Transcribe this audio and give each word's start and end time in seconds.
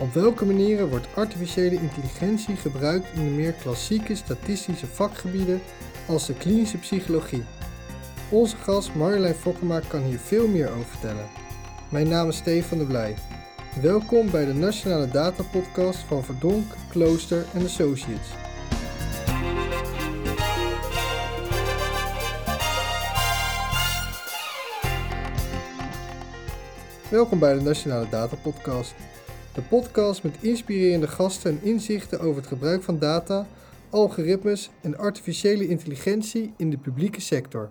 Op 0.00 0.12
welke 0.12 0.44
manieren 0.44 0.88
wordt 0.88 1.08
artificiële 1.14 1.74
intelligentie 1.74 2.56
gebruikt 2.56 3.06
in 3.14 3.24
de 3.24 3.30
meer 3.30 3.52
klassieke 3.52 4.14
statistische 4.14 4.86
vakgebieden 4.86 5.60
als 6.08 6.26
de 6.26 6.34
klinische 6.34 6.78
psychologie? 6.78 7.44
Onze 8.30 8.56
gast 8.56 8.94
Marjolein 8.94 9.34
Fokkema 9.34 9.80
kan 9.88 10.02
hier 10.02 10.18
veel 10.18 10.48
meer 10.48 10.70
over 10.70 10.84
vertellen. 10.84 11.26
Mijn 11.88 12.08
naam 12.08 12.28
is 12.28 12.36
Stefan 12.36 12.78
de 12.78 12.84
Blij. 12.84 13.14
Welkom 13.82 14.30
bij 14.30 14.44
de 14.44 14.54
Nationale 14.54 15.08
Data 15.08 15.42
Podcast 15.42 15.98
van 15.98 16.24
Verdonk, 16.24 16.72
Klooster 16.90 17.44
en 17.54 17.64
Associates. 17.64 18.28
Welkom 27.10 27.38
bij 27.38 27.54
de 27.54 27.60
Nationale 27.60 28.08
Data 28.08 28.36
Podcast. 28.42 28.94
De 29.58 29.64
podcast 29.64 30.22
met 30.22 30.36
inspirerende 30.40 31.08
gasten 31.08 31.50
en 31.50 31.58
inzichten 31.62 32.20
over 32.20 32.36
het 32.36 32.46
gebruik 32.46 32.82
van 32.82 32.98
data, 32.98 33.46
algoritmes 33.90 34.70
en 34.80 34.98
artificiële 34.98 35.68
intelligentie 35.68 36.52
in 36.56 36.70
de 36.70 36.76
publieke 36.76 37.20
sector. 37.20 37.70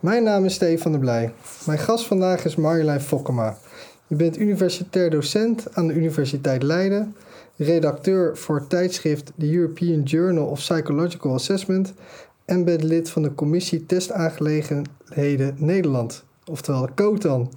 Mijn 0.00 0.22
naam 0.22 0.44
is 0.44 0.54
Stefan 0.54 0.92
de 0.92 0.98
Blij. 0.98 1.32
Mijn 1.66 1.78
gast 1.78 2.06
vandaag 2.06 2.44
is 2.44 2.56
Marjolein 2.56 3.00
Fokkema. 3.00 3.58
Je 4.06 4.14
bent 4.14 4.38
universitair 4.38 5.10
docent 5.10 5.74
aan 5.74 5.86
de 5.86 5.94
Universiteit 5.94 6.62
Leiden, 6.62 7.16
redacteur 7.56 8.36
voor 8.36 8.56
het 8.56 8.68
tijdschrift 8.68 9.32
The 9.38 9.54
European 9.54 10.02
Journal 10.02 10.46
of 10.46 10.58
Psychological 10.58 11.34
Assessment 11.34 11.92
en 12.44 12.64
bent 12.64 12.82
lid 12.82 13.10
van 13.10 13.22
de 13.22 13.34
Commissie 13.34 13.86
Testaangelegenheden 13.86 15.54
Nederland, 15.56 16.24
oftewel 16.44 16.86
de 16.86 16.94
COTAN. 16.94 17.50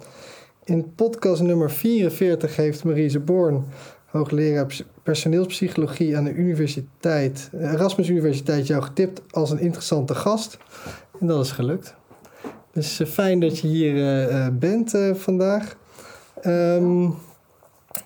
In 0.64 0.94
podcast 0.94 1.42
nummer 1.42 1.70
44 1.70 2.56
heeft 2.56 2.84
Marise 2.84 3.20
Born, 3.20 3.64
hoogleraar 4.06 4.66
personeelspsychologie 5.02 6.16
aan 6.16 6.24
de 6.24 6.32
universiteit, 6.34 7.50
Erasmus 7.52 8.08
Universiteit, 8.08 8.66
jou 8.66 8.82
getipt 8.82 9.22
als 9.30 9.50
een 9.50 9.58
interessante 9.58 10.14
gast. 10.14 10.58
En 11.20 11.26
dat 11.26 11.44
is 11.44 11.50
gelukt. 11.50 11.94
Dus 12.72 13.00
uh, 13.00 13.06
fijn 13.06 13.40
dat 13.40 13.58
je 13.58 13.66
hier 13.66 13.94
uh, 13.94 14.46
bent 14.52 14.94
uh, 14.94 15.14
vandaag. 15.14 15.76
Um, 16.46 17.14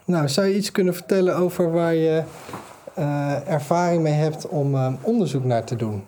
nou, 0.05 0.29
zou 0.29 0.47
je 0.47 0.57
iets 0.57 0.73
kunnen 0.73 0.95
vertellen 0.95 1.37
over 1.37 1.73
waar 1.73 1.95
je 1.95 2.23
ervaring 3.47 4.03
mee 4.03 4.13
hebt 4.13 4.49
om 4.49 4.99
onderzoek 5.03 5.45
naar 5.45 5.65
te 5.65 5.77
doen? 5.77 6.03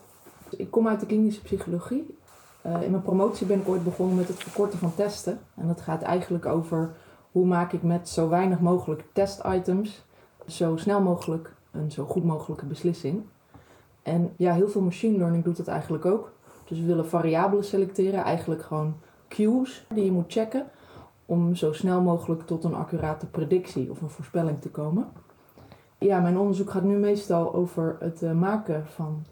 Ik 0.57 0.71
kom 0.71 0.89
uit 0.89 1.01
de 1.01 1.07
klinische 1.07 1.43
psychologie. 1.43 2.19
Uh, 2.67 2.83
in 2.83 2.91
mijn 2.91 3.03
promotie 3.03 3.47
ben 3.47 3.61
ik 3.61 3.69
ooit 3.69 3.85
begonnen 3.85 4.17
met 4.17 4.29
het 4.29 4.43
verkorten 4.43 4.79
van 4.79 4.95
testen. 4.95 5.39
En 5.55 5.67
dat 5.67 5.81
gaat 5.81 6.03
eigenlijk 6.03 6.47
over 6.47 6.91
hoe 7.31 7.47
maak 7.47 7.73
ik 7.73 7.83
met 7.83 8.09
zo 8.09 8.29
weinig 8.29 8.61
mogelijk 8.61 9.05
testitems 9.13 10.05
zo 10.47 10.77
snel 10.77 11.01
mogelijk 11.01 11.55
een 11.71 11.91
zo 11.91 12.05
goed 12.05 12.25
mogelijke 12.25 12.67
beslissing. 12.67 13.23
En 14.03 14.33
ja, 14.37 14.55
heel 14.55 14.69
veel 14.69 14.81
machine 14.81 15.19
learning 15.19 15.45
doet 15.45 15.57
dat 15.57 15.69
eigenlijk 15.69 16.05
ook. 16.05 16.33
Dus 16.65 16.79
we 16.79 16.87
willen 16.87 17.09
variabelen 17.09 17.65
selecteren, 17.65 18.23
eigenlijk 18.23 18.63
gewoon 18.63 18.95
cues 19.29 19.87
die 19.95 20.05
je 20.05 20.13
moet 20.13 20.33
checken 20.33 20.67
om 21.27 21.55
zo 21.55 21.73
snel 21.73 22.01
mogelijk 22.01 22.47
tot 22.47 22.65
een 22.65 22.75
accurate 22.75 23.27
predictie 23.27 23.91
of 23.91 24.01
een 24.01 24.11
voorspelling 24.11 24.61
te 24.61 24.71
komen. 24.71 25.09
Ja, 25.99 26.21
mijn 26.21 26.39
onderzoek 26.39 26.71
gaat 26.71 26.83
nu 26.83 26.97
meestal 26.97 27.55
over 27.55 27.97
het 28.01 28.23
uh, 28.23 28.33
maken 28.33 28.87
van 28.87 29.25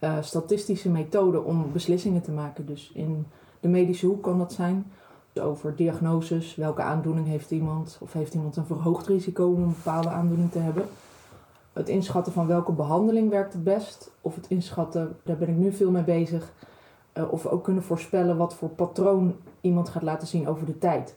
uh, 0.00 0.16
statistische 0.20 0.88
methoden 0.88 1.44
om 1.44 1.72
beslissingen 1.72 2.22
te 2.22 2.30
maken. 2.30 2.66
Dus 2.66 2.90
in 2.94 3.26
de 3.60 3.68
medische 3.68 4.06
hoek 4.06 4.22
kan 4.22 4.38
dat 4.38 4.52
zijn. 4.52 4.92
Dus 5.32 5.42
over 5.42 5.76
diagnoses, 5.76 6.54
welke 6.54 6.82
aandoening 6.82 7.26
heeft 7.26 7.50
iemand, 7.50 7.98
of 8.00 8.12
heeft 8.12 8.34
iemand 8.34 8.56
een 8.56 8.66
verhoogd 8.66 9.06
risico 9.06 9.46
om 9.46 9.62
een 9.62 9.74
bepaalde 9.84 10.08
aandoening 10.08 10.50
te 10.50 10.58
hebben. 10.58 10.84
Het 11.72 11.88
inschatten 11.88 12.32
van 12.32 12.46
welke 12.46 12.72
behandeling 12.72 13.30
werkt 13.30 13.52
het 13.52 13.64
best, 13.64 14.10
of 14.20 14.34
het 14.34 14.46
inschatten, 14.48 15.16
daar 15.22 15.36
ben 15.36 15.48
ik 15.48 15.56
nu 15.56 15.72
veel 15.72 15.90
mee 15.90 16.02
bezig, 16.02 16.52
uh, 17.14 17.32
of 17.32 17.42
we 17.42 17.50
ook 17.50 17.64
kunnen 17.64 17.82
voorspellen 17.82 18.36
wat 18.36 18.54
voor 18.54 18.68
patroon 18.68 19.34
iemand 19.60 19.88
gaat 19.88 20.02
laten 20.02 20.28
zien 20.28 20.48
over 20.48 20.66
de 20.66 20.78
tijd. 20.78 21.16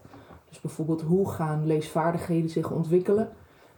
Dus 0.49 0.61
bijvoorbeeld 0.61 1.01
hoe 1.01 1.29
gaan 1.29 1.67
leesvaardigheden 1.67 2.49
zich 2.49 2.71
ontwikkelen 2.71 3.29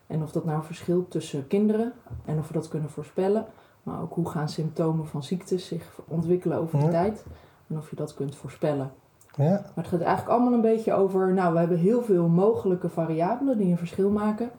en 0.07 0.23
of 0.23 0.31
dat 0.31 0.45
nou 0.45 0.63
verschilt 0.63 1.11
tussen 1.11 1.47
kinderen 1.47 1.93
en 2.25 2.37
of 2.37 2.47
we 2.47 2.53
dat 2.53 2.67
kunnen 2.67 2.89
voorspellen. 2.89 3.45
Maar 3.83 4.01
ook 4.01 4.13
hoe 4.13 4.29
gaan 4.29 4.49
symptomen 4.49 5.07
van 5.07 5.23
ziektes 5.23 5.67
zich 5.67 5.99
ontwikkelen 6.07 6.57
over 6.57 6.79
de 6.79 6.89
tijd. 6.89 7.25
En 7.67 7.77
of 7.77 7.89
je 7.89 7.95
dat 7.95 8.13
kunt 8.13 8.35
voorspellen. 8.35 8.91
Ja. 9.35 9.49
Maar 9.49 9.71
het 9.75 9.87
gaat 9.87 10.01
eigenlijk 10.01 10.29
allemaal 10.29 10.53
een 10.53 10.61
beetje 10.61 10.93
over, 10.93 11.33
nou 11.33 11.53
we 11.53 11.59
hebben 11.59 11.77
heel 11.77 12.03
veel 12.03 12.27
mogelijke 12.27 12.89
variabelen 12.89 13.57
die 13.57 13.71
een 13.71 13.77
verschil 13.77 14.09
maken. 14.09 14.49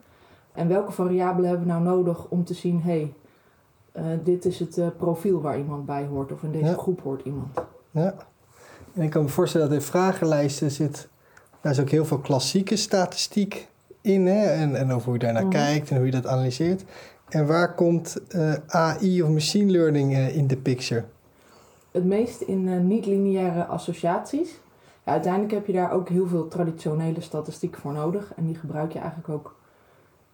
En 0.53 0.67
welke 0.67 0.91
variabelen 0.91 1.49
hebben 1.49 1.67
we 1.67 1.73
nou 1.73 1.83
nodig 1.83 2.27
om 2.29 2.43
te 2.43 2.53
zien, 2.53 2.81
hé, 2.81 2.91
hey, 2.91 3.13
uh, 3.97 4.19
dit 4.23 4.45
is 4.45 4.59
het 4.59 4.77
uh, 4.77 4.87
profiel 4.97 5.41
waar 5.41 5.57
iemand 5.57 5.85
bij 5.85 6.05
hoort 6.05 6.31
of 6.31 6.43
in 6.43 6.51
deze 6.51 6.65
ja. 6.65 6.73
groep 6.73 7.01
hoort 7.01 7.25
iemand. 7.25 7.53
Ja, 7.91 8.15
en 8.93 9.01
ik 9.01 9.09
kan 9.09 9.23
me 9.23 9.29
voorstellen 9.29 9.69
dat 9.69 9.77
in 9.77 9.83
vragenlijsten 9.83 10.71
zit, 10.71 11.07
daar 11.61 11.71
is 11.71 11.79
ook 11.79 11.89
heel 11.89 12.05
veel 12.05 12.19
klassieke 12.19 12.75
statistiek 12.75 13.67
in 14.01 14.25
hè? 14.27 14.45
En, 14.45 14.75
en 14.75 14.91
over 14.91 15.05
hoe 15.05 15.13
je 15.13 15.19
daarnaar 15.19 15.45
mm 15.45 15.51
-hmm. 15.51 15.59
kijkt 15.59 15.89
en 15.89 15.95
hoe 15.95 16.05
je 16.05 16.11
dat 16.11 16.27
analyseert. 16.27 16.83
En 17.35 17.47
waar 17.47 17.73
komt 17.73 18.21
uh, 18.35 18.53
AI 18.67 19.23
of 19.23 19.29
machine 19.29 19.71
learning 19.71 20.11
uh, 20.11 20.35
in 20.35 20.47
de 20.47 20.57
picture? 20.57 21.03
Het 21.91 22.05
meest 22.05 22.41
in 22.41 22.67
uh, 22.67 22.79
niet-lineaire 22.79 23.65
associaties. 23.65 24.59
Ja, 25.03 25.11
uiteindelijk 25.11 25.53
heb 25.53 25.65
je 25.65 25.73
daar 25.73 25.91
ook 25.91 26.09
heel 26.09 26.27
veel 26.27 26.47
traditionele 26.47 27.21
statistiek 27.21 27.75
voor 27.75 27.93
nodig. 27.93 28.33
En 28.35 28.45
die 28.45 28.55
gebruik 28.55 28.91
je 28.91 28.99
eigenlijk 28.99 29.29
ook. 29.29 29.55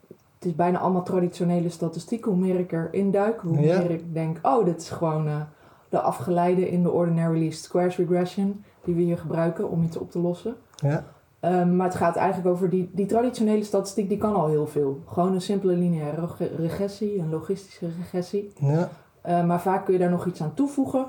Het 0.07 0.45
is 0.45 0.55
bijna 0.55 0.79
allemaal 0.79 1.03
traditionele 1.03 1.69
statistiek. 1.69 2.23
Hoe 2.23 2.35
meer 2.35 2.59
ik 2.59 2.71
erin 2.71 3.11
duik, 3.11 3.39
hoe 3.39 3.59
ja. 3.59 3.77
meer 3.77 3.91
ik 3.91 4.13
denk: 4.13 4.39
oh, 4.41 4.65
dit 4.65 4.81
is 4.81 4.89
gewoon 4.89 5.47
de 5.89 6.01
afgeleide 6.01 6.69
in 6.69 6.83
de 6.83 6.91
ordinary 6.91 7.39
least 7.39 7.63
squares 7.63 7.97
regression. 7.97 8.63
Die 8.83 8.95
we 8.95 9.01
hier 9.01 9.17
gebruiken 9.17 9.69
om 9.69 9.83
iets 9.83 9.97
op 9.97 10.11
te 10.11 10.19
lossen. 10.19 10.55
Ja. 10.75 11.05
Um, 11.45 11.75
maar 11.75 11.87
het 11.87 11.95
gaat 11.95 12.15
eigenlijk 12.15 12.49
over 12.49 12.69
die, 12.69 12.89
die 12.93 13.05
traditionele 13.05 13.63
statistiek, 13.63 14.09
die 14.09 14.17
kan 14.17 14.35
al 14.35 14.47
heel 14.47 14.67
veel. 14.67 15.01
Gewoon 15.05 15.33
een 15.33 15.41
simpele 15.41 15.73
lineaire 15.73 16.27
regressie, 16.57 17.19
een 17.19 17.29
logistische 17.29 17.89
regressie. 17.97 18.51
Ja. 18.59 18.89
Uh, 19.27 19.45
maar 19.45 19.61
vaak 19.61 19.85
kun 19.85 19.93
je 19.93 19.99
daar 19.99 20.09
nog 20.09 20.25
iets 20.25 20.41
aan 20.41 20.53
toevoegen 20.53 21.05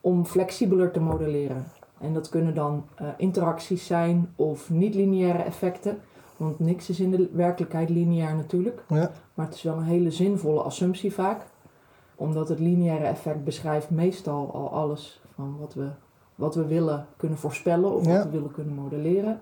om 0.00 0.24
flexibeler 0.26 0.90
te 0.90 1.00
modelleren. 1.00 1.64
En 1.98 2.14
dat 2.14 2.28
kunnen 2.28 2.54
dan 2.54 2.84
uh, 3.02 3.08
interacties 3.16 3.86
zijn 3.86 4.32
of 4.36 4.70
niet-lineaire 4.70 5.42
effecten. 5.42 5.98
Want 6.36 6.58
niks 6.58 6.88
is 6.88 7.00
in 7.00 7.10
de 7.10 7.28
werkelijkheid 7.32 7.88
lineair 7.88 8.34
natuurlijk. 8.34 8.84
Ja. 8.88 9.10
Maar 9.34 9.46
het 9.46 9.54
is 9.54 9.62
wel 9.62 9.76
een 9.76 9.82
hele 9.82 10.10
zinvolle 10.10 10.60
assumptie 10.62 11.12
vaak. 11.12 11.42
Omdat 12.14 12.48
het 12.48 12.58
lineaire 12.58 13.04
effect 13.04 13.44
beschrijft 13.44 13.90
meestal 13.90 14.50
al 14.52 14.70
alles 14.72 15.22
van 15.34 15.56
wat 15.58 15.74
we, 15.74 15.88
wat 16.34 16.54
we 16.54 16.66
willen 16.66 17.06
kunnen 17.16 17.38
voorspellen 17.38 17.94
of 17.94 18.06
ja. 18.06 18.12
wat 18.16 18.24
we 18.24 18.30
willen 18.30 18.50
kunnen 18.50 18.74
modelleren. 18.74 19.40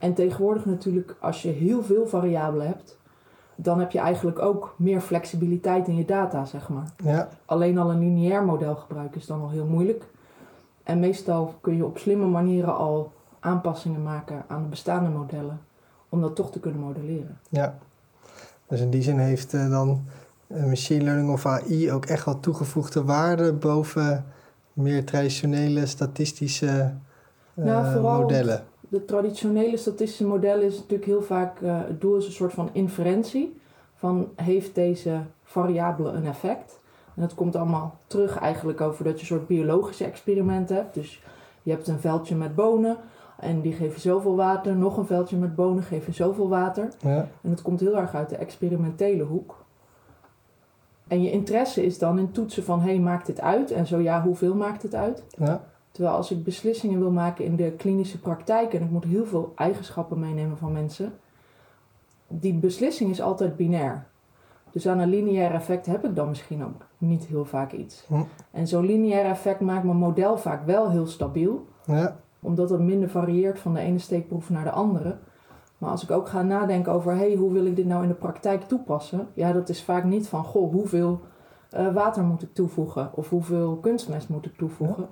En 0.00 0.14
tegenwoordig 0.14 0.64
natuurlijk, 0.64 1.16
als 1.20 1.42
je 1.42 1.48
heel 1.48 1.82
veel 1.82 2.06
variabelen 2.06 2.66
hebt, 2.66 2.98
dan 3.56 3.78
heb 3.78 3.90
je 3.90 3.98
eigenlijk 3.98 4.38
ook 4.38 4.74
meer 4.78 5.00
flexibiliteit 5.00 5.88
in 5.88 5.96
je 5.96 6.04
data, 6.04 6.44
zeg 6.44 6.68
maar. 6.68 6.92
Ja. 7.04 7.28
Alleen 7.44 7.78
al 7.78 7.90
een 7.90 7.98
lineair 7.98 8.44
model 8.44 8.74
gebruiken 8.74 9.20
is 9.20 9.26
dan 9.26 9.40
al 9.40 9.50
heel 9.50 9.66
moeilijk. 9.66 10.04
En 10.82 11.00
meestal 11.00 11.54
kun 11.60 11.76
je 11.76 11.84
op 11.84 11.98
slimme 11.98 12.26
manieren 12.26 12.76
al 12.76 13.12
aanpassingen 13.40 14.02
maken 14.02 14.44
aan 14.46 14.62
de 14.62 14.68
bestaande 14.68 15.10
modellen, 15.10 15.60
om 16.08 16.20
dat 16.20 16.36
toch 16.36 16.50
te 16.50 16.60
kunnen 16.60 16.80
modelleren. 16.80 17.38
Ja, 17.48 17.78
dus 18.66 18.80
in 18.80 18.90
die 18.90 19.02
zin 19.02 19.18
heeft 19.18 19.54
uh, 19.54 19.70
dan 19.70 20.04
machine 20.46 21.04
learning 21.04 21.32
of 21.32 21.46
AI 21.46 21.92
ook 21.92 22.06
echt 22.06 22.24
wel 22.24 22.40
toegevoegde 22.40 23.04
waarde 23.04 23.52
boven 23.52 24.24
meer 24.72 25.04
traditionele 25.04 25.86
statistische 25.86 26.94
uh, 27.54 27.64
nou, 27.64 28.00
modellen 28.00 28.64
de 28.90 29.04
traditionele 29.04 29.76
statistische 29.76 30.26
modellen 30.26 30.66
is 30.66 30.76
natuurlijk 30.76 31.04
heel 31.04 31.22
vaak, 31.22 31.60
uh, 31.60 31.78
het 31.86 32.00
doel 32.00 32.16
is 32.16 32.26
een 32.26 32.32
soort 32.32 32.52
van 32.52 32.68
inferentie. 32.72 33.60
Van 33.94 34.28
heeft 34.36 34.74
deze 34.74 35.20
variabele 35.42 36.10
een 36.10 36.26
effect? 36.26 36.80
En 37.14 37.22
dat 37.22 37.34
komt 37.34 37.56
allemaal 37.56 37.98
terug 38.06 38.38
eigenlijk 38.38 38.80
over 38.80 39.04
dat 39.04 39.14
je 39.14 39.20
een 39.20 39.26
soort 39.26 39.46
biologische 39.46 40.04
experimenten 40.04 40.76
hebt. 40.76 40.94
Dus 40.94 41.22
je 41.62 41.70
hebt 41.70 41.88
een 41.88 42.00
veldje 42.00 42.34
met 42.34 42.54
bonen 42.54 42.96
en 43.38 43.60
die 43.60 43.72
geven 43.72 44.00
zoveel 44.00 44.36
water. 44.36 44.76
Nog 44.76 44.96
een 44.96 45.06
veldje 45.06 45.36
met 45.36 45.54
bonen 45.54 45.82
geven 45.82 46.14
zoveel 46.14 46.48
water. 46.48 46.88
Ja. 47.00 47.28
En 47.42 47.50
het 47.50 47.62
komt 47.62 47.80
heel 47.80 47.96
erg 47.96 48.14
uit 48.14 48.28
de 48.28 48.36
experimentele 48.36 49.22
hoek. 49.22 49.64
En 51.08 51.22
je 51.22 51.30
interesse 51.30 51.84
is 51.84 51.98
dan 51.98 52.18
in 52.18 52.32
toetsen 52.32 52.64
van, 52.64 52.80
hé, 52.80 52.90
hey, 52.90 52.98
maakt 52.98 53.26
dit 53.26 53.40
uit? 53.40 53.70
En 53.70 53.86
zo 53.86 53.98
ja, 53.98 54.22
hoeveel 54.22 54.54
maakt 54.54 54.82
het 54.82 54.94
uit? 54.94 55.24
Ja. 55.38 55.64
Terwijl 55.90 56.14
als 56.14 56.30
ik 56.30 56.44
beslissingen 56.44 56.98
wil 56.98 57.10
maken 57.10 57.44
in 57.44 57.56
de 57.56 57.70
klinische 57.70 58.20
praktijk 58.20 58.74
en 58.74 58.82
ik 58.82 58.90
moet 58.90 59.04
heel 59.04 59.26
veel 59.26 59.52
eigenschappen 59.56 60.18
meenemen 60.18 60.58
van 60.58 60.72
mensen, 60.72 61.12
die 62.28 62.54
beslissing 62.54 63.10
is 63.10 63.20
altijd 63.20 63.56
binair. 63.56 64.06
Dus 64.70 64.88
aan 64.88 64.98
een 64.98 65.08
lineair 65.08 65.54
effect 65.54 65.86
heb 65.86 66.04
ik 66.04 66.14
dan 66.14 66.28
misschien 66.28 66.64
ook 66.64 66.86
niet 66.98 67.24
heel 67.24 67.44
vaak 67.44 67.72
iets. 67.72 68.04
Hm. 68.06 68.22
En 68.50 68.66
zo'n 68.66 68.86
lineair 68.86 69.24
effect 69.24 69.60
maakt 69.60 69.84
mijn 69.84 69.96
model 69.96 70.38
vaak 70.38 70.66
wel 70.66 70.90
heel 70.90 71.06
stabiel. 71.06 71.66
Ja. 71.84 72.16
Omdat 72.40 72.70
het 72.70 72.80
minder 72.80 73.08
varieert 73.08 73.58
van 73.58 73.74
de 73.74 73.80
ene 73.80 73.98
steekproef 73.98 74.50
naar 74.50 74.64
de 74.64 74.70
andere. 74.70 75.16
Maar 75.78 75.90
als 75.90 76.02
ik 76.02 76.10
ook 76.10 76.28
ga 76.28 76.42
nadenken 76.42 76.92
over, 76.92 77.14
hey, 77.14 77.34
hoe 77.34 77.52
wil 77.52 77.66
ik 77.66 77.76
dit 77.76 77.86
nou 77.86 78.02
in 78.02 78.08
de 78.08 78.14
praktijk 78.14 78.62
toepassen? 78.62 79.28
Ja, 79.34 79.52
dat 79.52 79.68
is 79.68 79.82
vaak 79.82 80.04
niet 80.04 80.28
van, 80.28 80.44
goh, 80.44 80.72
hoeveel 80.72 81.20
uh, 81.76 81.94
water 81.94 82.22
moet 82.22 82.42
ik 82.42 82.54
toevoegen? 82.54 83.10
Of 83.14 83.28
hoeveel 83.28 83.76
kunstmest 83.76 84.28
moet 84.28 84.46
ik 84.46 84.56
toevoegen? 84.56 85.08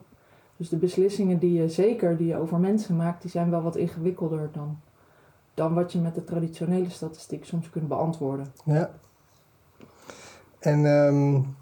Dus 0.58 0.68
de 0.68 0.76
beslissingen 0.76 1.38
die 1.38 1.52
je, 1.62 1.68
zeker 1.68 2.16
die 2.16 2.26
je 2.26 2.36
over 2.36 2.58
mensen 2.58 2.96
maakt, 2.96 3.22
die 3.22 3.30
zijn 3.30 3.50
wel 3.50 3.62
wat 3.62 3.76
ingewikkelder 3.76 4.48
dan, 4.52 4.78
dan 5.54 5.74
wat 5.74 5.92
je 5.92 5.98
met 5.98 6.14
de 6.14 6.24
traditionele 6.24 6.90
statistiek 6.90 7.44
soms 7.44 7.70
kunt 7.70 7.88
beantwoorden. 7.88 8.46
Ja. 8.64 8.90
En 10.58 10.84
um, 10.84 11.56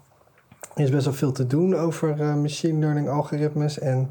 er 0.73 0.83
is 0.83 0.89
best 0.89 1.05
wel 1.05 1.13
veel 1.13 1.31
te 1.31 1.47
doen 1.47 1.75
over 1.75 2.21
uh, 2.21 2.35
machine 2.35 2.79
learning 2.79 3.09
algoritmes. 3.09 3.79
En 3.79 4.09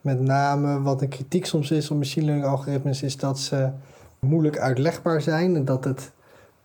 met 0.00 0.20
name 0.20 0.82
wat 0.82 1.02
een 1.02 1.08
kritiek 1.08 1.46
soms 1.46 1.70
is 1.70 1.90
op 1.90 1.96
machine 1.96 2.26
learning 2.26 2.48
algoritmes, 2.48 3.02
is 3.02 3.16
dat 3.16 3.38
ze 3.38 3.70
moeilijk 4.18 4.58
uitlegbaar 4.58 5.20
zijn. 5.20 5.56
En 5.56 5.64
dat 5.64 5.84
het 5.84 6.12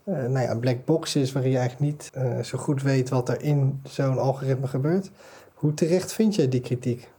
uh, 0.04 0.16
nou 0.16 0.40
ja, 0.40 0.52
een 0.52 0.60
black 0.60 0.86
box 0.86 1.16
is 1.16 1.32
waarin 1.32 1.52
je 1.52 1.58
eigenlijk 1.58 1.92
niet 1.92 2.12
uh, 2.18 2.40
zo 2.40 2.58
goed 2.58 2.82
weet 2.82 3.10
wat 3.10 3.30
er 3.30 3.42
in 3.42 3.82
zo'n 3.84 4.18
algoritme 4.18 4.68
gebeurt. 4.68 5.12
Hoe 5.54 5.74
terecht 5.74 6.14
vind 6.14 6.36
jij 6.36 6.50
die 6.50 6.62
kritiek? 6.62 7.12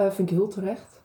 Uh, 0.00 0.10
vind 0.10 0.30
ik 0.30 0.36
heel 0.36 0.48
terecht. 0.48 1.00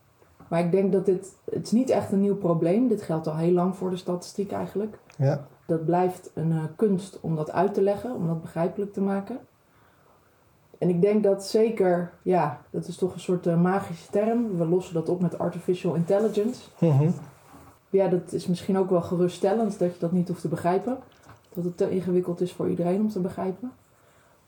Maar 0.47 0.59
ik 0.59 0.71
denk 0.71 0.92
dat 0.92 1.06
dit, 1.06 1.33
het 1.51 1.65
is 1.65 1.71
niet 1.71 1.89
echt 1.89 2.12
een 2.12 2.21
nieuw 2.21 2.36
probleem. 2.36 2.88
Dit 2.88 3.01
geldt 3.01 3.27
al 3.27 3.36
heel 3.36 3.51
lang 3.51 3.75
voor 3.75 3.89
de 3.89 3.97
statistiek 3.97 4.51
eigenlijk. 4.51 4.97
Ja. 5.18 5.47
Dat 5.65 5.86
blijft 5.86 6.31
een 6.33 6.75
kunst 6.75 7.19
om 7.21 7.36
dat 7.36 7.51
uit 7.51 7.74
te 7.74 7.81
leggen, 7.81 8.15
om 8.15 8.27
dat 8.27 8.42
begrijpelijk 8.42 8.94
te 8.94 9.01
maken. 9.01 9.39
En 10.77 10.89
ik 10.89 11.01
denk 11.01 11.24
dat 11.24 11.45
zeker, 11.45 12.12
ja, 12.21 12.62
dat 12.69 12.88
is 12.88 12.97
toch 12.97 13.13
een 13.13 13.19
soort 13.19 13.62
magische 13.62 14.12
term. 14.12 14.57
We 14.57 14.65
lossen 14.65 14.94
dat 14.94 15.09
op 15.09 15.21
met 15.21 15.38
artificial 15.38 15.94
intelligence. 15.94 16.62
Mm 16.80 17.13
ja, 17.95 18.07
dat 18.07 18.31
is 18.31 18.48
misschien 18.48 18.77
ook 18.77 18.89
wel 18.89 19.01
geruststellend 19.01 19.80
dat 19.80 19.94
je 19.94 20.00
dat 20.00 20.12
niet 20.12 20.27
hoeft 20.27 20.41
te 20.41 20.48
begrijpen. 20.48 20.98
Dat 21.53 21.63
het 21.63 21.77
te 21.77 21.89
ingewikkeld 21.89 22.41
is 22.41 22.51
voor 22.51 22.69
iedereen 22.69 23.01
om 23.01 23.09
te 23.09 23.19
begrijpen. 23.19 23.71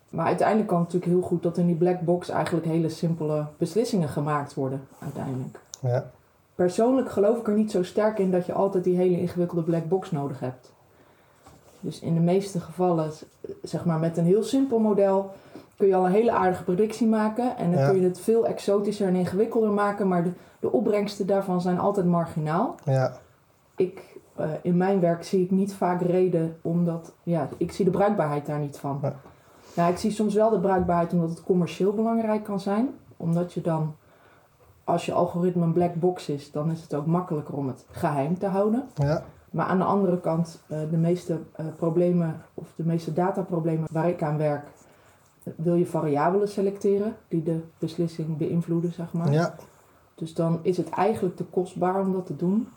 Maar 0.10 0.26
uiteindelijk 0.26 0.68
kan 0.68 0.80
het 0.80 0.94
natuurlijk 0.94 1.12
heel 1.12 1.30
goed 1.30 1.44
dat 1.44 1.58
in 1.58 1.66
die 1.66 1.76
black 1.76 2.02
box 2.02 2.30
eigenlijk 2.30 2.66
hele 2.66 2.90
simpele 2.90 3.46
beslissingen 3.58 4.10
gemaakt 4.10 4.54
worden, 4.54 4.88
uiteindelijk. 5.00 5.60
Ja. 5.82 6.10
Persoonlijk 6.56 7.12
geloof 7.12 7.38
ik 7.38 7.48
er 7.48 7.54
niet 7.54 7.72
zo 7.72 7.84
sterk 7.84 8.20
in 8.20 8.32
dat 8.32 8.46
je 8.46 8.54
altijd 8.54 8.84
die 8.84 8.98
hele 8.98 9.20
ingewikkelde 9.20 9.64
black 9.64 9.88
box 9.88 10.12
nodig 10.12 10.40
hebt. 10.40 10.72
Dus 11.80 12.00
in 12.00 12.14
de 12.14 12.20
meeste 12.20 12.60
gevallen, 12.60 13.12
zeg 13.64 13.86
maar 13.86 14.00
met 14.00 14.18
een 14.18 14.26
heel 14.26 14.44
simpel 14.44 14.80
model, 14.80 15.32
kun 15.78 15.88
je 15.88 15.96
al 15.96 16.06
een 16.06 16.12
hele 16.12 16.32
aardige 16.32 16.64
predictie 16.64 17.08
maken. 17.08 17.58
En 17.58 17.72
dan 17.72 17.86
kun 17.86 18.02
je 18.02 18.08
het 18.08 18.20
veel 18.20 18.48
exotischer 18.48 19.08
en 19.08 19.16
ingewikkelder 19.16 19.72
maken, 19.72 20.08
maar 20.08 20.24
de, 20.24 20.32
de 20.60 20.72
opbrengsten 20.72 21.28
daarvan 21.28 21.62
zijn 21.62 21.80
altijd 21.80 22.06
marginaal. 22.06 22.76
Ja 22.84 23.18
ik, 23.78 24.18
uh, 24.40 24.46
in 24.62 24.78
mijn 24.78 25.00
werk 25.00 25.24
zie 25.24 25.44
ik 25.44 25.52
niet 25.52 25.74
vaak 25.74 26.02
reden 26.02 26.58
omdat, 26.62 27.14
ja, 27.24 27.50
ik 27.58 27.72
zie 27.72 27.86
de 27.86 27.92
bruikbaarheid 27.92 28.46
daar 28.46 28.60
niet 28.60 28.78
van. 28.78 29.00
Ja. 29.02 29.16
Nou, 29.78 29.92
ik 29.92 29.98
zie 29.98 30.12
soms 30.12 30.34
wel 30.34 30.50
de 30.50 30.60
bruikbaarheid 30.60 31.14
omdat 31.14 31.30
het 31.30 31.44
commercieel 31.44 31.94
belangrijk 31.94 32.44
kan 32.44 32.60
zijn. 32.60 32.90
Omdat 33.18 33.54
je 33.54 33.62
dan, 33.62 33.96
als 34.84 35.06
je 35.06 35.14
algoritme 35.14 35.64
een 35.64 35.74
black 35.74 35.96
box 35.96 36.30
is, 36.30 36.52
dan 36.52 36.72
is 36.72 36.82
het 36.82 36.94
ook 36.94 37.06
makkelijker 37.06 37.54
om 37.54 37.68
het 37.68 37.86
geheim 37.92 38.38
te 38.38 38.46
houden. 38.46 38.88
Ja. 38.96 39.24
Maar 39.52 39.66
aan 39.66 39.78
de 39.78 39.84
andere 39.84 40.20
kant, 40.20 40.62
uh, 40.68 40.80
de 40.90 40.98
meeste 40.98 41.40
uh, 41.60 41.66
problemen 41.76 42.42
of 42.54 42.74
de 42.76 42.84
meeste 42.84 43.14
dataproblemen 43.14 43.88
waar 43.92 44.10
ik 44.10 44.24
aan 44.24 44.38
werk, 44.38 44.68
wil 45.56 45.76
je 45.76 45.86
variabelen 45.86 46.50
selecteren 46.50 47.16
die 47.28 47.44
de 47.44 47.62
beslissing 47.78 48.38
beïnvloeden, 48.38 48.94
zeg 48.94 49.14
maar. 49.14 49.32
Ja. 49.32 49.56
Dus 50.16 50.34
dan 50.34 50.60
is 50.62 50.78
het 50.78 50.90
eigenlijk 50.90 51.36
te 51.36 51.44
kostbaar 51.44 52.02
om 52.02 52.12
dat 52.12 52.26
te 52.26 52.36
doen. 52.36 52.68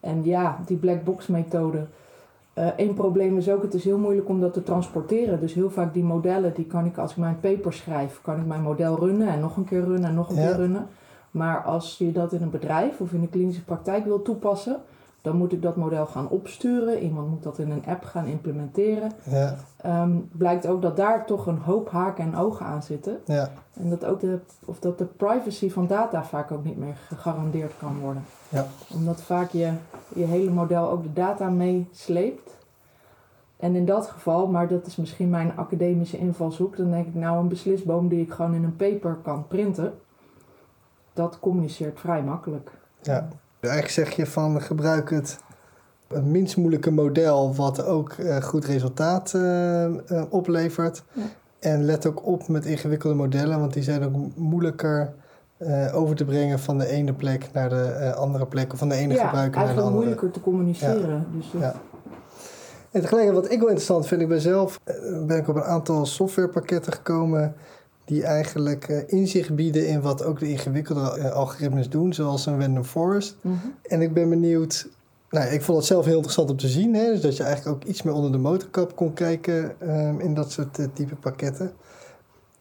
En 0.00 0.24
ja, 0.24 0.58
die 0.66 0.76
black 0.76 1.04
box 1.04 1.26
methode. 1.26 1.86
Eén 2.76 2.88
uh, 2.88 2.94
probleem 2.94 3.36
is 3.36 3.50
ook, 3.50 3.62
het 3.62 3.74
is 3.74 3.84
heel 3.84 3.98
moeilijk 3.98 4.28
om 4.28 4.40
dat 4.40 4.52
te 4.52 4.62
transporteren. 4.62 5.40
Dus 5.40 5.54
heel 5.54 5.70
vaak 5.70 5.94
die 5.94 6.04
modellen, 6.04 6.54
die 6.54 6.66
kan 6.66 6.84
ik 6.84 6.98
als 6.98 7.10
ik 7.10 7.16
mijn 7.16 7.40
paper 7.40 7.72
schrijf, 7.72 8.20
kan 8.22 8.36
ik 8.36 8.46
mijn 8.46 8.62
model 8.62 8.98
runnen 8.98 9.28
en 9.28 9.40
nog 9.40 9.56
een 9.56 9.64
keer 9.64 9.84
runnen 9.84 10.08
en 10.08 10.14
nog 10.14 10.28
een 10.28 10.36
keer 10.36 10.56
runnen. 10.56 10.86
Maar 11.30 11.62
als 11.62 11.98
je 11.98 12.12
dat 12.12 12.32
in 12.32 12.42
een 12.42 12.50
bedrijf 12.50 13.00
of 13.00 13.12
in 13.12 13.20
de 13.20 13.28
klinische 13.28 13.64
praktijk 13.64 14.04
wil 14.04 14.22
toepassen, 14.22 14.76
dan 15.22 15.36
moet 15.36 15.52
ik 15.52 15.62
dat 15.62 15.76
model 15.76 16.06
gaan 16.06 16.28
opsturen. 16.28 16.98
Iemand 16.98 17.28
moet 17.28 17.42
dat 17.42 17.58
in 17.58 17.70
een 17.70 17.86
app 17.86 18.04
gaan 18.04 18.26
implementeren. 18.26 19.12
Ja. 19.22 19.56
Um, 20.02 20.28
blijkt 20.32 20.66
ook 20.66 20.82
dat 20.82 20.96
daar 20.96 21.26
toch 21.26 21.46
een 21.46 21.58
hoop 21.58 21.90
haken 21.90 22.24
en 22.24 22.36
ogen 22.36 22.66
aan 22.66 22.82
zitten. 22.82 23.20
Ja. 23.24 23.50
En 23.72 23.90
dat 23.90 24.04
ook 24.04 24.20
de, 24.20 24.38
of 24.64 24.78
dat 24.78 24.98
de 24.98 25.04
privacy 25.04 25.70
van 25.70 25.86
data 25.86 26.24
vaak 26.24 26.50
ook 26.50 26.64
niet 26.64 26.78
meer 26.78 26.96
gegarandeerd 27.08 27.72
kan 27.78 27.98
worden. 28.00 28.24
Ja. 28.48 28.66
Omdat 28.94 29.22
vaak 29.22 29.50
je, 29.50 29.72
je 30.14 30.24
hele 30.24 30.50
model 30.50 30.90
ook 30.90 31.02
de 31.02 31.12
data 31.12 31.48
meesleept. 31.48 32.56
En 33.56 33.74
in 33.74 33.86
dat 33.86 34.06
geval, 34.06 34.46
maar 34.46 34.68
dat 34.68 34.86
is 34.86 34.96
misschien 34.96 35.30
mijn 35.30 35.56
academische 35.56 36.18
invalshoek, 36.18 36.76
dan 36.76 36.90
denk 36.90 37.06
ik 37.06 37.14
nou 37.14 37.38
een 37.38 37.48
beslisboom 37.48 38.08
die 38.08 38.20
ik 38.20 38.32
gewoon 38.32 38.54
in 38.54 38.64
een 38.64 38.76
paper 38.76 39.14
kan 39.22 39.46
printen, 39.46 39.94
dat 41.12 41.38
communiceert 41.40 42.00
vrij 42.00 42.22
makkelijk. 42.22 42.70
Ja. 43.02 43.28
Eigenlijk 43.60 43.94
zeg 43.94 44.16
je 44.16 44.26
van 44.26 44.62
gebruik 44.62 45.10
het, 45.10 45.38
het 46.08 46.24
minst 46.24 46.56
moeilijke 46.56 46.90
model 46.90 47.54
wat 47.54 47.84
ook 47.84 48.16
uh, 48.16 48.36
goed 48.36 48.64
resultaat 48.64 49.32
uh, 49.36 49.84
uh, 49.84 50.22
oplevert. 50.28 51.02
Ja. 51.12 51.22
En 51.58 51.84
let 51.84 52.06
ook 52.06 52.26
op 52.26 52.48
met 52.48 52.64
ingewikkelde 52.64 53.16
modellen, 53.16 53.60
want 53.60 53.72
die 53.72 53.82
zijn 53.82 54.04
ook 54.04 54.36
moeilijker 54.36 55.12
over 55.92 56.16
te 56.16 56.24
brengen 56.24 56.58
van 56.58 56.78
de 56.78 56.86
ene 56.86 57.12
plek 57.12 57.48
naar 57.52 57.68
de 57.68 58.14
andere 58.14 58.46
plek, 58.46 58.72
of 58.72 58.78
van 58.78 58.88
de 58.88 58.94
ene 58.94 59.14
ja, 59.14 59.24
gebruiker 59.24 59.60
naar 59.60 59.74
de 59.74 59.80
andere. 59.80 59.96
moeilijker 59.96 60.30
te 60.30 60.40
communiceren. 60.40 61.10
Ja. 61.10 61.24
Dus 61.32 61.52
ja. 61.60 61.74
En 62.90 63.00
tegelijkertijd, 63.00 63.42
wat 63.42 63.52
ik 63.52 63.58
wel 63.58 63.68
interessant 63.68 64.06
vind, 64.06 64.20
ik 64.20 64.28
ben 64.28 64.40
zelf 64.40 64.80
ben 65.26 65.36
ik 65.36 65.48
op 65.48 65.56
een 65.56 65.62
aantal 65.62 66.06
softwarepakketten 66.06 66.92
gekomen 66.92 67.54
die 68.08 68.24
eigenlijk 68.24 68.88
uh, 68.88 68.98
inzicht 69.06 69.54
bieden 69.54 69.86
in 69.86 70.00
wat 70.00 70.24
ook 70.24 70.38
de 70.40 70.48
ingewikkelde 70.48 71.18
uh, 71.18 71.30
algoritmes 71.30 71.88
doen, 71.88 72.12
zoals 72.12 72.46
een 72.46 72.60
random 72.60 72.84
forest. 72.84 73.36
Mm 73.40 73.58
-hmm. 73.62 73.74
En 73.82 74.02
ik 74.02 74.12
ben 74.12 74.28
benieuwd, 74.28 74.88
nou, 75.30 75.48
ik 75.48 75.62
vond 75.62 75.78
het 75.78 75.86
zelf 75.86 76.04
heel 76.04 76.14
interessant 76.14 76.50
om 76.50 76.56
te 76.56 76.68
zien, 76.68 76.94
hè, 76.94 77.10
dus 77.10 77.20
dat 77.20 77.36
je 77.36 77.42
eigenlijk 77.42 77.76
ook 77.76 77.88
iets 77.88 78.02
meer 78.02 78.14
onder 78.14 78.32
de 78.32 78.38
motorkap 78.38 78.96
kon 78.96 79.12
kijken 79.12 79.74
um, 79.82 80.20
in 80.20 80.34
dat 80.34 80.52
soort 80.52 80.78
uh, 80.78 80.86
type 80.92 81.14
pakketten. 81.14 81.72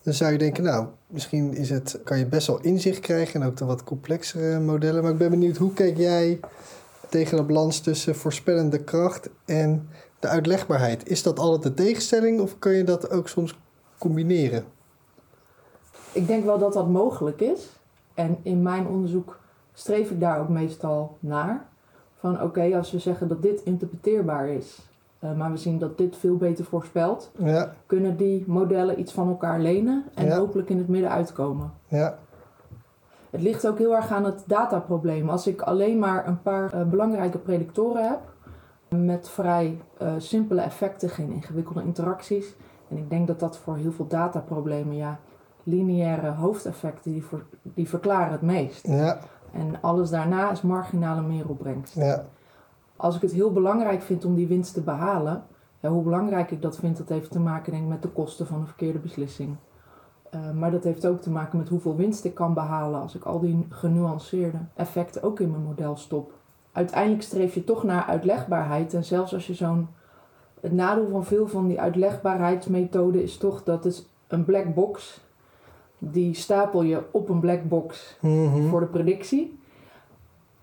Dan 0.03 0.13
zou 0.13 0.31
je 0.31 0.37
denken, 0.37 0.63
nou, 0.63 0.87
misschien 1.07 1.53
is 1.53 1.69
het, 1.69 1.99
kan 2.03 2.17
je 2.17 2.25
best 2.25 2.47
wel 2.47 2.61
inzicht 2.61 2.99
krijgen 2.99 3.41
en 3.41 3.47
ook 3.47 3.57
de 3.57 3.65
wat 3.65 3.83
complexere 3.83 4.59
modellen. 4.59 5.03
Maar 5.03 5.11
ik 5.11 5.17
ben 5.17 5.29
benieuwd, 5.29 5.57
hoe 5.57 5.73
kijk 5.73 5.97
jij 5.97 6.39
tegen 7.09 7.37
de 7.37 7.43
balans 7.43 7.79
tussen 7.79 8.15
voorspellende 8.15 8.83
kracht 8.83 9.29
en 9.45 9.89
de 10.19 10.27
uitlegbaarheid? 10.27 11.09
Is 11.09 11.23
dat 11.23 11.39
altijd 11.39 11.63
de 11.63 11.83
tegenstelling 11.83 12.39
of 12.39 12.59
kun 12.59 12.71
je 12.71 12.83
dat 12.83 13.09
ook 13.09 13.27
soms 13.27 13.59
combineren? 13.97 14.75
Ik 16.17 16.27
denk 16.27 16.45
wel 16.45 16.57
dat 16.57 16.73
dat 16.73 16.89
mogelijk 16.89 17.41
is. 17.41 17.79
En 18.13 18.37
in 18.41 18.61
mijn 18.61 18.87
onderzoek 18.87 19.39
streef 19.73 20.11
ik 20.11 20.19
daar 20.19 20.39
ook 20.39 20.49
meestal 20.49 21.17
naar. 21.19 21.65
Van 22.19 22.33
oké, 22.33 22.43
okay, 22.43 22.75
als 22.75 22.91
we 22.91 22.99
zeggen 22.99 23.27
dat 23.27 23.41
dit 23.41 23.61
interpreteerbaar 23.63 24.47
is, 24.47 24.79
uh, 25.19 25.37
maar 25.37 25.51
we 25.51 25.57
zien 25.57 25.79
dat 25.79 25.97
dit 25.97 26.15
veel 26.15 26.37
beter 26.37 26.65
voorspelt, 26.65 27.31
ja. 27.37 27.73
kunnen 27.85 28.17
die 28.17 28.43
modellen 28.47 28.99
iets 28.99 29.11
van 29.11 29.27
elkaar 29.27 29.59
lenen 29.59 30.03
en 30.13 30.25
ja. 30.25 30.37
hopelijk 30.37 30.69
in 30.69 30.77
het 30.77 30.87
midden 30.87 31.11
uitkomen. 31.11 31.71
Ja. 31.87 32.17
Het 33.29 33.41
ligt 33.41 33.67
ook 33.67 33.77
heel 33.77 33.95
erg 33.95 34.11
aan 34.11 34.25
het 34.25 34.43
dataprobleem. 34.45 35.29
Als 35.29 35.47
ik 35.47 35.61
alleen 35.61 35.99
maar 35.99 36.27
een 36.27 36.41
paar 36.41 36.75
uh, 36.75 36.83
belangrijke 36.83 37.37
predictoren 37.37 38.07
heb, 38.07 38.19
met 38.89 39.29
vrij 39.29 39.81
uh, 40.01 40.13
simpele 40.17 40.61
effecten, 40.61 41.09
geen 41.09 41.31
ingewikkelde 41.31 41.83
interacties. 41.83 42.55
En 42.89 42.97
ik 42.97 43.09
denk 43.09 43.27
dat 43.27 43.39
dat 43.39 43.57
voor 43.57 43.75
heel 43.75 43.91
veel 43.91 44.07
dataproblemen, 44.07 44.95
ja, 44.95 45.19
lineaire 45.67 46.31
hoofdeffecten, 46.31 47.11
die, 47.11 47.23
voor, 47.23 47.45
die 47.61 47.89
verklaren 47.89 48.31
het 48.31 48.41
meest. 48.41 48.87
Ja. 48.87 49.19
En 49.51 49.81
alles 49.81 50.09
daarna 50.09 50.51
is 50.51 50.61
marginale 50.61 51.21
meeropbrengst. 51.21 51.95
Ja. 51.95 52.25
Als 52.95 53.15
ik 53.15 53.21
het 53.21 53.31
heel 53.31 53.51
belangrijk 53.51 54.01
vind 54.01 54.25
om 54.25 54.35
die 54.35 54.47
winst 54.47 54.73
te 54.73 54.81
behalen, 54.81 55.43
ja, 55.79 55.89
hoe 55.89 56.03
belangrijk 56.03 56.51
ik 56.51 56.61
dat 56.61 56.77
vind, 56.77 56.97
dat 56.97 57.09
heeft 57.09 57.31
te 57.31 57.39
maken 57.39 57.71
denk 57.71 57.83
ik, 57.83 57.89
met 57.89 58.01
de 58.01 58.07
kosten 58.07 58.47
van 58.47 58.59
een 58.59 58.67
verkeerde 58.67 58.99
beslissing. 58.99 59.55
Uh, 60.35 60.51
maar 60.51 60.71
dat 60.71 60.83
heeft 60.83 61.07
ook 61.07 61.21
te 61.21 61.29
maken 61.29 61.57
met 61.57 61.69
hoeveel 61.69 61.95
winst 61.95 62.25
ik 62.25 62.33
kan 62.33 62.53
behalen 62.53 63.01
als 63.01 63.15
ik 63.15 63.23
al 63.23 63.39
die 63.39 63.67
genuanceerde 63.69 64.57
effecten 64.75 65.23
ook 65.23 65.39
in 65.39 65.51
mijn 65.51 65.63
model 65.63 65.95
stop. 65.95 66.31
Uiteindelijk 66.71 67.23
streef 67.23 67.53
je 67.53 67.63
toch 67.63 67.83
naar 67.83 68.03
uitlegbaarheid. 68.03 68.93
En 68.93 69.03
zelfs 69.03 69.33
als 69.33 69.47
je 69.47 69.53
zo'n. 69.53 69.87
Het 70.61 70.71
nadeel 70.71 71.07
van 71.07 71.25
veel 71.25 71.47
van 71.47 71.67
die 71.67 71.81
uitlegbaarheidsmethoden 71.81 73.23
is 73.23 73.37
toch 73.37 73.63
dat 73.63 73.83
het 73.83 74.07
een 74.27 74.45
black 74.45 74.73
box. 74.73 75.25
Die 75.97 76.33
stapel 76.33 76.81
je 76.81 77.03
op 77.11 77.29
een 77.29 77.39
black 77.39 77.63
box 77.67 78.17
mm 78.21 78.53
-hmm. 78.53 78.69
voor 78.69 78.79
de 78.79 78.85
predictie. 78.85 79.59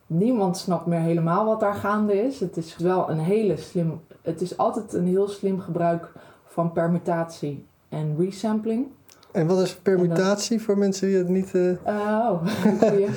Niemand 0.07 0.57
snapt 0.57 0.87
meer 0.87 1.01
helemaal 1.01 1.45
wat 1.45 1.61
daar 1.61 1.75
gaande 1.75 2.23
is. 2.23 2.41
Het 2.41 2.57
is 2.57 2.77
wel 2.77 3.11
een 3.11 3.19
hele 3.19 3.57
slim. 3.57 4.01
Het 4.23 4.41
is 4.41 4.57
altijd 4.57 4.93
een 4.93 5.07
heel 5.07 5.29
slim 5.29 5.61
gebruik 5.61 6.13
van 6.45 6.73
permutatie 6.73 7.67
en 7.89 8.17
resampling. 8.19 8.87
En 9.33 9.47
wat 9.47 9.59
is 9.61 9.75
permutatie 9.77 10.63
voor 10.63 10.79
mensen 10.79 11.09
die 11.09 11.17
het 11.17 11.29
niet... 11.29 11.55
eh, 11.55 11.71
Oh, 11.87 12.47
goeie. 12.81 13.09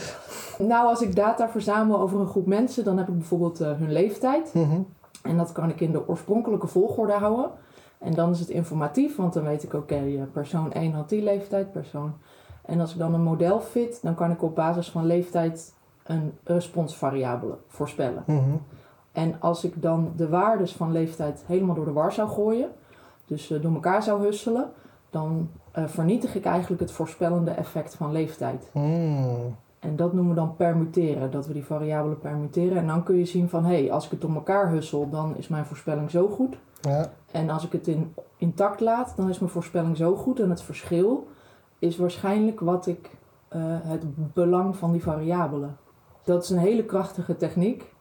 nou, 0.57 0.87
als 0.87 1.01
ik 1.01 1.15
data 1.15 1.49
verzamel 1.49 1.99
over 1.99 2.19
een 2.19 2.27
groep 2.27 2.45
mensen, 2.45 2.83
dan 2.83 2.97
heb 2.97 3.07
ik 3.07 3.17
bijvoorbeeld 3.17 3.61
eh, 3.61 3.71
hun 3.77 3.91
leeftijd. 3.91 4.53
mhm. 4.53 4.79
En 5.21 5.37
dat 5.37 5.51
kan 5.51 5.69
ik 5.69 5.79
in 5.81 5.91
de 5.91 6.07
oorspronkelijke 6.07 6.67
volgorde 6.67 7.13
houden. 7.13 7.49
En 7.97 8.13
dan 8.13 8.31
is 8.31 8.39
het 8.39 8.49
informatief, 8.49 9.15
want 9.15 9.33
dan 9.33 9.43
weet 9.43 9.63
ik, 9.63 9.73
oké, 9.73 9.95
eh, 9.95 10.21
persoon 10.31 10.71
1 10.73 10.93
had 10.93 11.09
die 11.09 11.23
leeftijd, 11.23 11.71
persoon. 11.71 12.13
En 12.65 12.79
als 12.79 12.91
ik 12.91 12.97
dan 12.97 13.13
een 13.13 13.23
model 13.23 13.59
fit, 13.59 13.99
dan 14.01 14.15
kan 14.15 14.31
ik 14.31 14.41
op 14.43 14.55
basis 14.55 14.89
van 14.89 15.05
leeftijd 15.05 15.73
een 16.03 16.33
responsvariabele 16.43 17.57
voorspellen. 17.67 18.23
mhm. 18.25 18.55
En 19.11 19.35
als 19.39 19.63
ik 19.63 19.81
dan 19.81 20.13
de 20.15 20.29
waardes 20.29 20.73
van 20.73 20.91
leeftijd 20.91 21.43
helemaal 21.45 21.75
door 21.75 21.85
de 21.85 21.91
war 21.91 22.11
zou 22.11 22.29
gooien, 22.29 22.69
dus 23.25 23.51
eh, 23.51 23.61
door 23.61 23.73
elkaar 23.73 24.03
zou 24.03 24.23
husselen, 24.23 24.71
dan 25.09 25.49
eh, 25.71 25.83
vernietig 25.87 26.35
ik 26.35 26.45
eigenlijk 26.45 26.81
het 26.81 26.91
voorspellende 26.91 27.51
effect 27.51 27.95
van 27.95 28.11
leeftijd. 28.11 28.69
Mm. 28.73 29.55
En 29.79 29.95
dat 29.95 30.13
noemen 30.13 30.33
we 30.33 30.39
dan 30.39 30.55
permuteren, 30.55 31.31
dat 31.31 31.47
we 31.47 31.53
die 31.53 31.65
variabelen 31.65 32.19
permuteren. 32.19 32.77
En 32.77 32.87
dan 32.87 33.03
kun 33.03 33.15
je 33.15 33.25
zien 33.25 33.49
van, 33.49 33.65
hé, 33.65 33.81
hey, 33.81 33.91
als 33.91 34.05
ik 34.05 34.11
het 34.11 34.21
door 34.21 34.33
elkaar 34.33 34.69
hussel, 34.69 35.09
dan 35.09 35.35
is 35.37 35.47
mijn 35.47 35.65
voorspelling 35.65 36.11
zo 36.11 36.27
goed. 36.27 36.57
Ja, 36.81 37.11
En 37.31 37.49
als 37.49 37.65
ik 37.65 37.71
het 37.71 37.87
in, 37.87 38.13
intact 38.37 38.79
laat, 38.79 39.13
dan 39.15 39.29
is 39.29 39.39
mijn 39.39 39.51
voorspelling 39.51 39.97
zo 39.97 40.15
goed. 40.15 40.39
En 40.39 40.49
het 40.49 40.61
verschil 40.61 41.27
is 41.79 41.97
waarschijnlijk 41.97 42.59
wat 42.59 42.87
ik, 42.87 43.09
eh, 43.47 43.61
het 43.63 44.33
belang 44.33 44.75
van 44.75 44.91
die 44.91 45.03
variabelen. 45.03 45.77
Dat 46.23 46.43
is 46.43 46.49
een 46.49 46.57
hele 46.57 46.85
krachtige 46.85 47.37
techniek. 47.37 47.95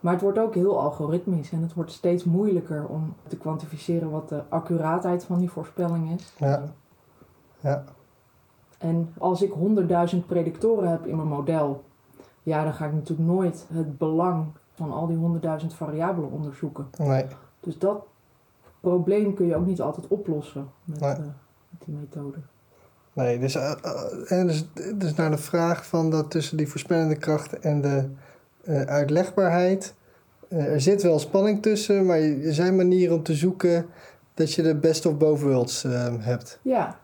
Maar 0.00 0.12
het 0.12 0.22
wordt 0.22 0.38
ook 0.38 0.54
heel 0.54 0.80
algoritmisch. 0.80 1.50
En 1.52 1.62
het 1.62 1.74
wordt 1.74 1.92
steeds 1.92 2.24
moeilijker 2.24 2.86
om 2.86 3.14
te 3.26 3.36
kwantificeren 3.36 4.10
wat 4.10 4.28
de 4.28 4.42
accuraatheid 4.48 5.24
van 5.24 5.38
die 5.38 5.50
voorspelling 5.50 6.10
is. 6.10 6.32
ja. 6.38 6.62
Ja, 7.60 7.84
En 8.78 9.14
als 9.18 9.42
ik 9.42 9.52
100.000 9.52 10.26
predictoren 10.26 10.90
heb 10.90 11.06
in 11.06 11.16
mijn 11.16 11.28
model, 11.28 11.84
ja, 12.42 12.64
dan 12.64 12.72
ga 12.72 12.86
ik 12.86 12.92
natuurlijk 12.92 13.28
nooit 13.28 13.66
het 13.72 13.98
belang 13.98 14.46
van 14.72 14.92
al 14.92 15.06
die 15.06 15.16
100.000 15.16 15.74
variabelen 15.74 16.30
onderzoeken. 16.30 16.86
nee. 16.98 17.26
Dus 17.60 17.78
dat 17.78 18.04
probleem 18.82 19.34
kun 19.34 19.46
je 19.46 19.56
ook 19.56 19.66
niet 19.66 19.80
altijd 19.80 20.08
oplossen 20.08 20.68
met, 20.84 21.00
Nee. 21.00 21.10
eh, 21.10 21.18
met 21.18 21.82
die 21.84 21.94
methode. 21.94 22.36
Nee, 23.12 23.38
dus, 23.38 23.54
en 24.26 24.46
dus, 24.46 24.64
dus 24.94 25.14
naar 25.14 25.30
de 25.30 25.38
vraag 25.38 25.86
van 25.86 26.10
dat 26.10 26.30
tussen 26.30 26.56
die 26.56 26.68
voorspellende 26.68 27.16
kracht 27.16 27.58
en 27.58 27.80
de 27.80 28.08
uitlegbaarheid. 28.86 29.94
er 30.48 30.80
zit 30.80 31.02
wel 31.02 31.18
spanning 31.18 31.62
tussen, 31.62 32.06
maar 32.06 32.18
er 32.20 32.54
zijn 32.54 32.76
manieren 32.76 33.16
om 33.16 33.22
te 33.22 33.34
zoeken 33.34 33.86
dat 34.34 34.52
je 34.52 34.62
de 34.62 34.76
best 34.76 35.06
of 35.06 35.16
both 35.16 35.40
worlds 35.40 35.84
eh, 35.84 36.14
hebt. 36.18 36.58
Ja, 36.62 36.98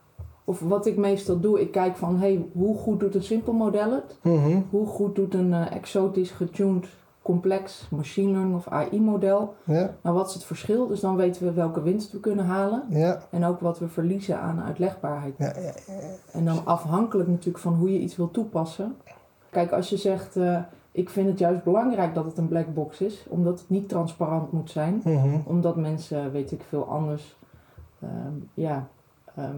of 0.44 0.60
wat 0.60 0.86
ik 0.86 0.96
meestal 0.96 1.40
doe, 1.40 1.60
ik 1.60 1.70
kijk 1.72 1.96
van 1.96 2.18
hey, 2.18 2.44
hoe 2.52 2.76
goed 2.76 3.00
doet 3.00 3.14
een 3.14 3.22
simpel 3.22 3.52
model 3.52 3.92
het? 3.92 4.18
Mhm. 4.22 4.60
Hoe 4.70 4.86
goed 4.86 5.14
doet 5.14 5.34
een 5.34 5.52
exotisch, 5.54 6.30
getuned, 6.30 6.86
complex 7.28 7.88
machine 7.90 8.30
learning 8.32 8.54
of 8.56 8.68
AI-model? 8.68 9.54
Ja, 9.64 9.94
Nou, 10.02 10.16
wat 10.16 10.28
is 10.28 10.34
het 10.34 10.44
verschil? 10.44 10.86
Dus 10.86 11.00
dan 11.00 11.16
weten 11.16 11.44
we 11.44 11.52
welke 11.52 11.82
winst 11.82 12.12
we 12.12 12.20
kunnen 12.20 12.44
halen 12.44 12.82
ja, 12.88 13.20
en 13.30 13.44
ook 13.44 13.60
wat 13.60 13.78
we 13.78 13.88
verliezen 13.88 14.40
aan 14.40 14.62
uitlegbaarheid. 14.62 15.34
ja, 15.38 15.52
ja, 15.60 15.72
En 16.32 16.44
dan 16.44 16.66
afhankelijk 16.66 17.28
natuurlijk 17.28 17.58
van 17.58 17.74
hoe 17.74 17.92
je 17.92 17.98
iets 17.98 18.16
wil 18.16 18.30
toepassen. 18.30 18.96
Kijk, 19.50 19.72
als 19.72 19.88
je 19.88 19.96
zegt, 19.96 20.36
eh, 20.36 20.60
ik 20.92 21.10
vind 21.10 21.28
het 21.28 21.38
juist 21.38 21.64
belangrijk 21.64 22.14
dat 22.14 22.24
het 22.24 22.38
een 22.38 22.48
black 22.48 22.74
box 22.74 23.00
is, 23.00 23.26
omdat 23.28 23.58
het 23.58 23.68
niet 23.68 23.88
transparant 23.88 24.52
moet 24.52 24.70
zijn. 24.70 25.00
Mhm. 25.04 25.38
Omdat 25.44 25.76
mensen, 25.76 26.32
weet 26.32 26.52
ik 26.52 26.62
veel 26.68 26.84
anders, 26.84 27.36
ehm, 28.00 28.32
ja, 28.54 28.88
ehm, 29.34 29.56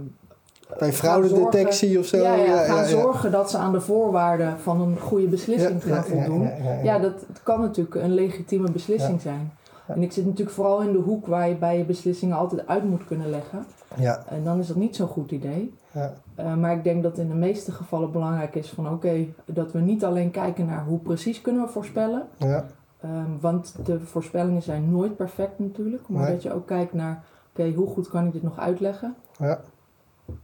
Bij 0.78 0.92
fraudedetectie 0.92 1.98
of 1.98 2.06
zo. 2.06 2.16
ja, 2.16 2.34
ja, 2.34 2.56
gaan 2.64 2.76
ja, 2.76 2.84
zorgen 2.86 3.30
dat 3.30 3.50
ze 3.50 3.58
aan 3.58 3.72
de 3.72 3.80
voorwaarden 3.80 4.58
van 4.58 4.80
een 4.80 4.98
goede 4.98 5.26
beslissing 5.26 5.82
gaan 5.84 6.04
voldoen. 6.04 6.50
Ja, 6.82 6.98
dat 6.98 7.12
kan 7.42 7.60
natuurlijk 7.60 7.94
een 7.94 8.14
legitieme 8.14 8.70
beslissing 8.70 9.20
zijn. 9.20 9.52
En 9.86 10.02
ik 10.02 10.12
zit 10.12 10.24
natuurlijk 10.24 10.50
vooral 10.56 10.80
in 10.82 10.92
de 10.92 10.98
hoek 10.98 11.26
waar 11.26 11.48
je 11.48 11.54
bij 11.54 11.78
je 11.78 11.84
beslissingen 11.84 12.36
altijd 12.36 12.66
uit 12.66 12.84
moet 12.84 13.04
kunnen 13.06 13.30
leggen. 13.30 13.64
ja, 13.96 14.22
En 14.28 14.44
dan 14.44 14.58
is 14.58 14.66
dat 14.66 14.76
niet 14.76 14.96
zo'n 14.96 15.08
goed 15.08 15.30
idee. 15.30 15.74
ja. 15.92 16.12
Eh, 16.34 16.54
maar 16.54 16.72
ik 16.72 16.84
denk 16.84 17.02
dat 17.02 17.18
in 17.18 17.28
de 17.28 17.34
meeste 17.34 17.72
gevallen 17.72 18.12
belangrijk 18.12 18.54
is 18.54 18.68
van 18.68 18.90
oké, 18.90 19.26
dat 19.44 19.72
we 19.72 19.78
niet 19.80 20.04
alleen 20.04 20.30
kijken 20.30 20.66
naar 20.66 20.84
hoe 20.84 20.98
precies 20.98 21.40
kunnen 21.40 21.62
we 21.62 21.68
voorspellen. 21.68 22.22
ja. 22.36 22.64
Ehm, 23.00 23.30
want 23.40 23.74
de 23.84 24.00
voorspellingen 24.00 24.62
zijn 24.62 24.90
nooit 24.90 25.16
perfect 25.16 25.58
natuurlijk. 25.58 26.02
Maar 26.08 26.22
Nee. 26.22 26.32
dat 26.32 26.42
je 26.42 26.52
ook 26.54 26.66
kijkt 26.66 26.92
naar 26.92 27.22
oké, 27.52 27.70
hoe 27.72 27.86
goed 27.86 28.08
kan 28.08 28.26
ik 28.26 28.32
dit 28.32 28.42
nog 28.42 28.58
uitleggen? 28.58 29.14
Ja. 29.38 29.60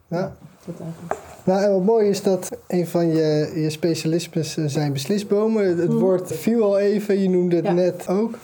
Ja. 0.08 0.36
Dat 0.66 0.80
eigenlijk. 0.80 1.20
Nou, 1.44 1.62
en 1.62 1.72
wat 1.72 1.82
mooi 1.84 2.08
is 2.08 2.22
dat 2.22 2.58
een 2.68 2.86
van 2.86 3.06
je, 3.06 3.52
je 3.54 3.70
specialismes 3.70 4.56
eh, 4.56 4.64
zijn 4.66 4.92
beslisbomen. 4.92 5.78
Het 5.78 5.88
Mhm. 5.88 5.98
woord 5.98 6.32
viel 6.32 6.62
al 6.64 6.78
even, 6.78 7.18
je 7.20 7.28
noemde 7.30 7.56
het 7.56 7.64
Ja. 7.64 7.72
net 7.72 8.08
ook. 8.08 8.34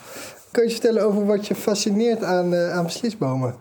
Kun 0.50 0.62
je 0.62 0.68
je 0.68 0.74
vertellen 0.74 1.04
over 1.04 1.26
wat 1.26 1.46
je 1.46 1.54
fascineert 1.54 2.22
aan, 2.24 2.54
eh, 2.54 2.72
aan 2.72 2.84
beslisbomen? 2.84 3.54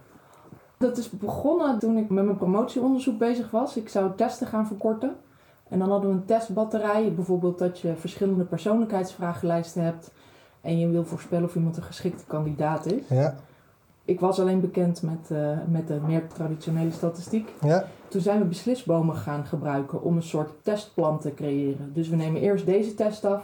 Dat 0.77 0.97
is 0.97 1.09
begonnen 1.09 1.79
toen 1.79 1.97
ik 1.97 2.09
met 2.09 2.23
mijn 2.25 2.37
promotieonderzoek 2.37 3.17
bezig 3.17 3.51
was. 3.51 3.77
Ik 3.77 3.89
zou 3.89 4.11
testen 4.15 4.47
gaan 4.47 4.67
verkorten. 4.67 5.15
En 5.69 5.79
dan 5.79 5.89
hadden 5.89 6.09
we 6.09 6.15
een 6.15 6.25
testbatterij. 6.25 7.13
Bijvoorbeeld 7.15 7.59
dat 7.59 7.79
je 7.79 7.93
verschillende 7.97 8.43
persoonlijkheidsvragenlijsten 8.43 9.83
hebt. 9.83 10.11
En 10.61 10.79
je 10.79 10.87
wil 10.89 11.05
voorspellen 11.05 11.43
of 11.45 11.55
iemand 11.55 11.77
een 11.77 11.83
geschikte 11.83 12.23
kandidaat 12.27 12.85
is. 12.85 13.01
Ja, 13.09 13.35
Ik 14.05 14.19
was 14.19 14.39
alleen 14.39 14.59
bekend 14.59 15.01
met, 15.01 15.31
eh, 15.31 15.57
met 15.67 15.87
de 15.87 15.99
meer 16.07 16.27
traditionele 16.27 16.91
statistiek. 16.91 17.53
ja, 17.61 17.85
Toen 18.07 18.21
zijn 18.21 18.39
we 18.39 18.45
beslisbomen 18.45 19.15
gaan 19.15 19.45
gebruiken 19.45 20.01
om 20.01 20.15
een 20.15 20.23
soort 20.23 20.63
testplan 20.63 21.19
te 21.19 21.33
creëren. 21.33 21.93
Dus 21.93 22.09
we 22.09 22.15
nemen 22.15 22.41
eerst 22.41 22.65
deze 22.65 22.93
test 22.93 23.25
af. 23.25 23.43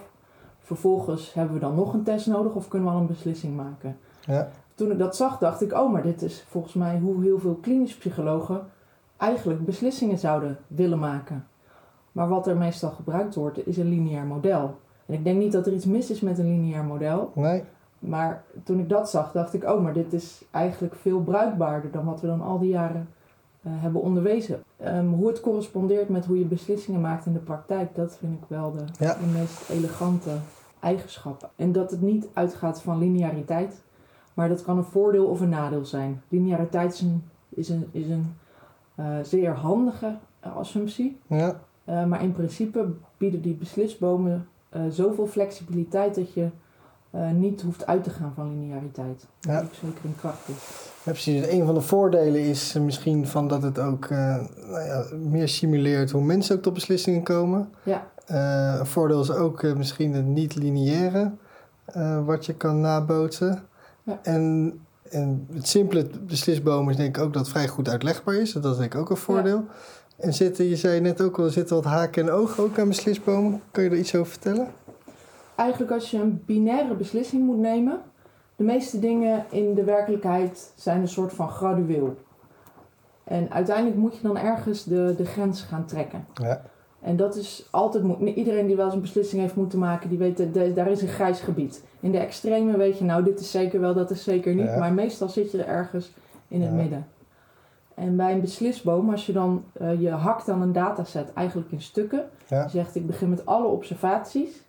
Vervolgens 0.60 1.34
hebben 1.34 1.54
we 1.54 1.60
dan 1.60 1.76
nog 1.76 1.94
een 1.94 2.04
test 2.04 2.28
nodig 2.28 2.54
of 2.54 2.68
kunnen 2.68 2.88
we 2.88 2.94
al 2.94 3.02
een 3.02 3.08
beslissing 3.08 3.56
maken. 3.56 3.98
ja, 4.26 4.50
Toen 4.76 4.92
ik 4.92 4.98
dat 4.98 5.16
zag, 5.16 5.38
dacht 5.38 5.62
ik, 5.62 5.74
oh, 5.74 5.92
maar 5.92 6.04
dit 6.04 6.22
is 6.22 6.46
volgens 6.48 6.74
mij 6.74 7.00
hoe 7.00 7.24
heel 7.24 7.40
veel 7.40 7.58
klinische 7.62 7.98
psychologen 7.98 8.62
eigenlijk 9.18 9.66
beslissingen 9.66 10.18
zouden 10.18 10.58
willen 10.68 11.00
maken. 11.00 11.48
Maar 12.12 12.28
wat 12.28 12.48
er 12.48 12.58
meestal 12.58 12.90
gebruikt 12.90 13.36
wordt, 13.36 13.68
is 13.68 13.78
een 13.78 13.90
lineair 13.90 14.26
model. 14.26 14.78
En 15.06 15.14
ik 15.14 15.24
denk 15.24 15.38
niet 15.40 15.52
dat 15.52 15.68
er 15.68 15.74
iets 15.74 15.86
mis 15.86 16.10
is 16.12 16.22
met 16.22 16.40
een 16.40 16.46
lineair 16.46 16.84
model. 16.84 17.32
nee, 17.34 17.64
Maar 18.00 18.44
toen 18.64 18.80
ik 18.80 18.90
dat 18.90 19.10
zag, 19.10 19.32
dacht 19.32 19.54
ik, 19.54 19.64
oh, 19.64 19.84
maar 19.84 19.94
dit 19.94 20.14
is 20.14 20.42
eigenlijk 20.52 20.96
veel 20.96 21.22
bruikbaarder 21.22 21.92
dan 21.92 22.06
wat 22.06 22.22
we 22.22 22.28
dan 22.28 22.42
al 22.42 22.60
die 22.60 22.70
jaren 22.70 23.10
eh, 23.62 23.72
hebben 23.76 24.02
onderwezen. 24.02 24.64
Ehm, 24.78 25.08
hoe 25.08 25.28
het 25.28 25.40
correspondeert 25.42 26.10
met 26.10 26.26
hoe 26.26 26.40
je 26.40 26.46
beslissingen 26.46 27.02
maakt 27.02 27.26
in 27.26 27.34
de 27.34 27.40
praktijk, 27.40 27.96
dat 27.96 28.18
vind 28.18 28.34
ik 28.34 28.48
wel 28.48 28.72
de, 28.72 28.84
Ja. 29.00 29.14
de 29.14 29.40
meest 29.40 29.70
elegante 29.70 30.30
eigenschap. 30.80 31.50
En 31.56 31.72
dat 31.72 31.92
het 31.92 32.02
niet 32.02 32.28
uitgaat 32.34 32.82
van 32.82 32.98
lineariteit, 32.98 33.82
maar 34.34 34.50
dat 34.50 34.64
kan 34.64 34.78
een 34.78 34.84
voordeel 34.84 35.26
of 35.26 35.42
een 35.42 35.50
nadeel 35.50 35.86
zijn. 35.86 36.22
Lineariteit 36.30 36.94
is 36.94 37.02
een, 37.02 37.24
is 37.50 37.70
een, 37.70 37.88
is 37.92 38.10
een 38.10 38.36
eh, 38.96 39.06
zeer 39.24 39.52
handige 39.56 40.18
eh, 40.40 40.56
assumptie. 40.56 41.20
ja, 41.28 41.60
Uh, 41.90 42.06
maar 42.06 42.24
in 42.24 42.32
principe 42.34 42.88
bieden 43.18 43.42
die 43.42 43.54
beslisbomen 43.54 44.48
zoveel 44.90 45.28
flexibiliteit 45.28 46.16
dat 46.16 46.34
je 46.34 46.50
uh, 47.16 47.32
niet 47.32 47.62
hoeft 47.62 47.86
uit 47.88 48.04
te 48.04 48.10
gaan 48.10 48.32
van 48.36 48.60
lineariteit. 48.60 49.26
Dat 49.40 49.52
Ja. 49.54 49.60
ook 49.62 49.74
zeker 49.74 50.06
een 50.06 50.16
kracht 50.20 50.48
is. 50.48 50.56
Ja, 51.04 51.12
precies. 51.12 51.42
Dus 51.42 51.52
Een 51.52 51.66
van 51.66 51.74
de 51.74 51.82
voordelen 51.82 52.42
is 52.42 52.76
eh, 52.76 52.82
misschien 52.82 53.28
van 53.28 53.48
dat 53.48 53.64
het 53.64 53.80
ook 53.80 54.06
eh, 54.06 54.18
nou 54.68 54.86
ja, 54.86 55.06
meer 55.18 55.48
simuleert 55.48 56.12
hoe 56.12 56.24
mensen 56.24 56.56
ook 56.56 56.62
tot 56.62 56.74
beslissingen 56.74 57.24
komen. 57.24 57.70
Ja, 57.84 58.08
Eh, 58.26 58.76
een 58.80 58.86
voordeel 58.86 59.22
is 59.22 59.32
ook 59.32 59.64
eh, 59.64 59.74
misschien 59.76 60.14
het 60.14 60.26
niet-lineaire, 60.26 61.32
eh, 61.86 62.26
wat 62.26 62.46
je 62.46 62.54
kan 62.54 62.82
nabootsen. 62.82 63.64
Ja. 64.04 64.20
En, 64.24 64.74
en 65.10 65.48
het 65.54 65.68
simpele 65.68 66.08
beslisbomen 66.28 66.92
is 66.92 66.98
denk 66.98 67.18
ik 67.18 67.24
ook 67.24 67.34
dat 67.34 67.42
het 67.42 67.52
vrij 67.52 67.68
goed 67.68 67.90
uitlegbaar 67.90 68.36
is. 68.36 68.52
Dat 68.52 68.66
is 68.66 68.78
denk 68.78 68.94
ik 68.94 69.00
ook 69.00 69.10
een 69.10 69.18
voordeel. 69.18 69.64
En 70.18 70.34
zitten, 70.34 70.66
je 70.66 70.76
zei 70.76 71.00
net 71.02 71.22
ook 71.22 71.38
al, 71.40 71.46
er 71.46 71.52
zitten 71.52 71.76
wat 71.76 71.86
haken 71.86 72.24
en 72.24 72.32
ogen 72.32 72.64
ook 72.64 72.80
aan 72.80 72.88
beslisbomen. 72.88 73.62
Kun 73.72 73.84
je 73.84 73.90
er 73.90 73.98
iets 73.98 74.16
over 74.16 74.32
vertellen? 74.32 74.68
Eigenlijk 75.58 75.92
als 75.92 76.12
je 76.12 76.18
een 76.18 76.44
binaire 76.46 76.94
beslissing 76.96 77.44
moet 77.46 77.58
nemen, 77.58 78.02
de 78.56 78.64
meeste 78.64 79.00
dingen 79.00 79.46
in 79.50 79.74
de 79.74 79.84
werkelijkheid 79.84 80.72
zijn 80.76 81.02
een 81.02 81.08
soort 81.08 81.34
van 81.34 81.50
gradueel. 81.50 82.16
En 83.24 83.52
uiteindelijk 83.52 83.98
moet 83.98 84.16
je 84.16 84.22
dan 84.22 84.38
ergens 84.38 84.84
de, 84.84 85.14
de 85.18 85.26
grens 85.26 85.62
gaan 85.62 85.86
trekken. 85.86 86.26
Ja. 86.34 86.62
En 87.02 87.16
dat 87.16 87.36
is 87.36 87.68
altijd, 87.72 88.04
iedereen 88.36 88.68
die 88.68 88.76
wel 88.76 88.86
eens 88.86 88.94
een 88.94 89.02
beslissing 89.02 89.42
heeft 89.42 89.56
moeten 89.56 89.80
maken, 89.80 90.10
die 90.10 90.18
weet, 90.18 90.38
dat 90.54 90.76
daar 90.76 90.88
is 90.92 91.02
een 91.02 91.08
grijs 91.08 91.40
gebied. 91.40 91.84
In 92.00 92.12
de 92.12 92.18
extreme 92.18 92.78
weet 92.78 92.98
je, 92.98 93.04
nou 93.04 93.24
dit 93.24 93.40
is 93.40 93.52
zeker 93.52 93.80
wel, 93.80 93.94
dat 93.94 94.12
is 94.12 94.24
zeker 94.24 94.56
niet. 94.56 94.66
Ja. 94.66 94.78
Maar 94.80 94.94
meestal 94.94 95.30
zit 95.30 95.52
je 95.52 95.64
er 95.64 95.68
ergens 95.68 96.14
in 96.48 96.62
het 96.62 96.70
Ja. 96.72 96.76
midden. 96.76 97.08
En 97.94 98.16
bij 98.16 98.32
een 98.32 98.42
beslisboom, 98.42 99.10
als 99.10 99.26
je 99.26 99.34
dan, 99.34 99.64
eh, 99.74 100.02
je 100.02 100.10
hakt 100.10 100.46
dan 100.46 100.62
een 100.62 100.74
dataset 100.74 101.34
eigenlijk 101.34 101.72
in 101.72 101.82
stukken. 101.82 102.30
Ja. 102.48 102.64
Je 102.64 102.70
zegt, 102.70 102.96
ik 102.96 103.08
begin 103.08 103.30
met 103.30 103.46
alle 103.46 103.68
observaties. 103.68 104.66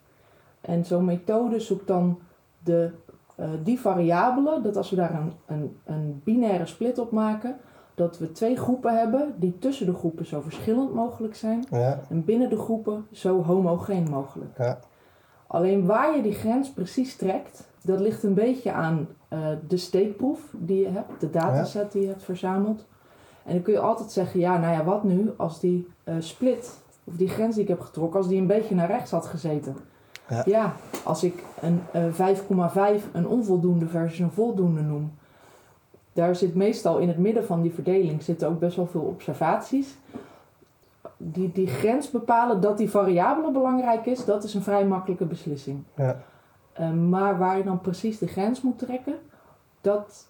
En 0.68 0.84
zo'n 0.84 1.04
methode 1.04 1.60
zoekt 1.60 1.86
dan 1.86 2.18
de, 2.64 2.90
eh, 3.36 3.48
die 3.64 3.80
variabelen, 3.80 4.62
dat 4.62 4.76
als 4.76 4.90
we 4.90 4.96
daar 4.96 5.14
een, 5.14 5.32
een, 5.46 5.76
een 5.84 6.20
binaire 6.24 6.66
split 6.66 6.98
op 6.98 7.10
maken, 7.10 7.56
dat 7.94 8.18
we 8.18 8.32
twee 8.32 8.56
groepen 8.56 8.98
hebben 8.98 9.34
die 9.36 9.58
tussen 9.58 9.86
de 9.86 9.94
groepen 9.94 10.26
zo 10.26 10.40
verschillend 10.40 10.94
mogelijk 10.94 11.34
zijn 11.34 11.64
Ja, 11.70 12.00
en 12.08 12.24
binnen 12.24 12.50
de 12.50 12.58
groepen 12.58 13.06
zo 13.12 13.42
homogeen 13.42 14.10
mogelijk. 14.10 14.58
ja, 14.58 14.78
Alleen 15.46 15.86
waar 15.86 16.16
je 16.16 16.22
die 16.22 16.32
grens 16.32 16.72
precies 16.72 17.16
trekt, 17.16 17.68
dat 17.82 18.00
ligt 18.00 18.22
een 18.22 18.34
beetje 18.34 18.72
aan 18.72 19.08
eh, 19.28 19.48
de 19.68 19.76
steekproef 19.76 20.40
die 20.52 20.80
je 20.80 20.88
hebt, 20.88 21.20
de 21.20 21.30
dataset 21.30 21.92
die 21.92 22.02
je 22.02 22.08
hebt 22.08 22.22
verzameld. 22.22 22.86
En 23.44 23.52
dan 23.52 23.62
kun 23.62 23.72
je 23.72 23.80
altijd 23.80 24.10
zeggen, 24.10 24.40
ja, 24.40 24.58
nou 24.58 24.72
ja, 24.72 24.84
wat 24.84 25.04
nu 25.04 25.30
als 25.36 25.60
die 25.60 25.88
eh, 26.04 26.14
split, 26.18 26.80
of 27.04 27.14
die 27.16 27.28
grens 27.28 27.54
die 27.54 27.62
ik 27.62 27.68
heb 27.68 27.80
getrokken, 27.80 28.18
als 28.18 28.28
die 28.28 28.40
een 28.40 28.46
beetje 28.46 28.74
naar 28.74 28.90
rechts 28.90 29.10
had 29.10 29.26
gezeten. 29.26 29.76
Ja. 30.46 30.72
als 31.04 31.24
ik 31.24 31.44
een 31.60 31.80
eh 31.92 32.04
5,5 32.98 33.04
een 33.12 33.26
onvoldoende 33.26 33.86
versus 33.86 34.18
een 34.18 34.30
voldoende 34.30 34.80
noem, 34.80 35.12
daar 36.12 36.36
zit 36.36 36.54
meestal 36.54 36.98
in 36.98 37.08
het 37.08 37.18
midden 37.18 37.44
van 37.44 37.62
die 37.62 37.72
verdeling 37.72 38.22
zitten 38.22 38.48
ook 38.48 38.58
best 38.58 38.76
wel 38.76 38.86
veel 38.86 39.00
observaties. 39.00 39.96
Die, 41.16 41.52
die 41.52 41.66
grens 41.66 42.10
bepalen 42.10 42.60
dat 42.60 42.78
die 42.78 42.90
variabele 42.90 43.52
belangrijk 43.52 44.06
is, 44.06 44.24
dat 44.24 44.44
is 44.44 44.54
een 44.54 44.62
vrij 44.62 44.86
makkelijke 44.86 45.24
beslissing. 45.24 45.82
ja, 45.94 46.16
Eh, 46.72 46.90
maar 46.92 47.38
waar 47.38 47.56
je 47.56 47.64
dan 47.64 47.80
precies 47.80 48.18
de 48.18 48.26
grens 48.26 48.62
moet 48.62 48.78
trekken, 48.78 49.14
dat 49.80 50.26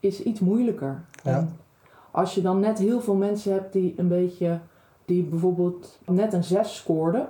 is 0.00 0.22
iets 0.22 0.40
moeilijker. 0.40 1.04
Ja. 1.22 1.48
Als 2.10 2.34
je 2.34 2.42
dan 2.42 2.60
net 2.60 2.78
heel 2.78 3.00
veel 3.00 3.14
mensen 3.14 3.52
hebt 3.52 3.72
die 3.72 3.94
een 3.96 4.08
beetje, 4.08 4.58
die 5.04 5.22
bijvoorbeeld 5.22 5.98
net 6.06 6.32
een 6.32 6.44
6 6.44 6.76
scoorden, 6.76 7.26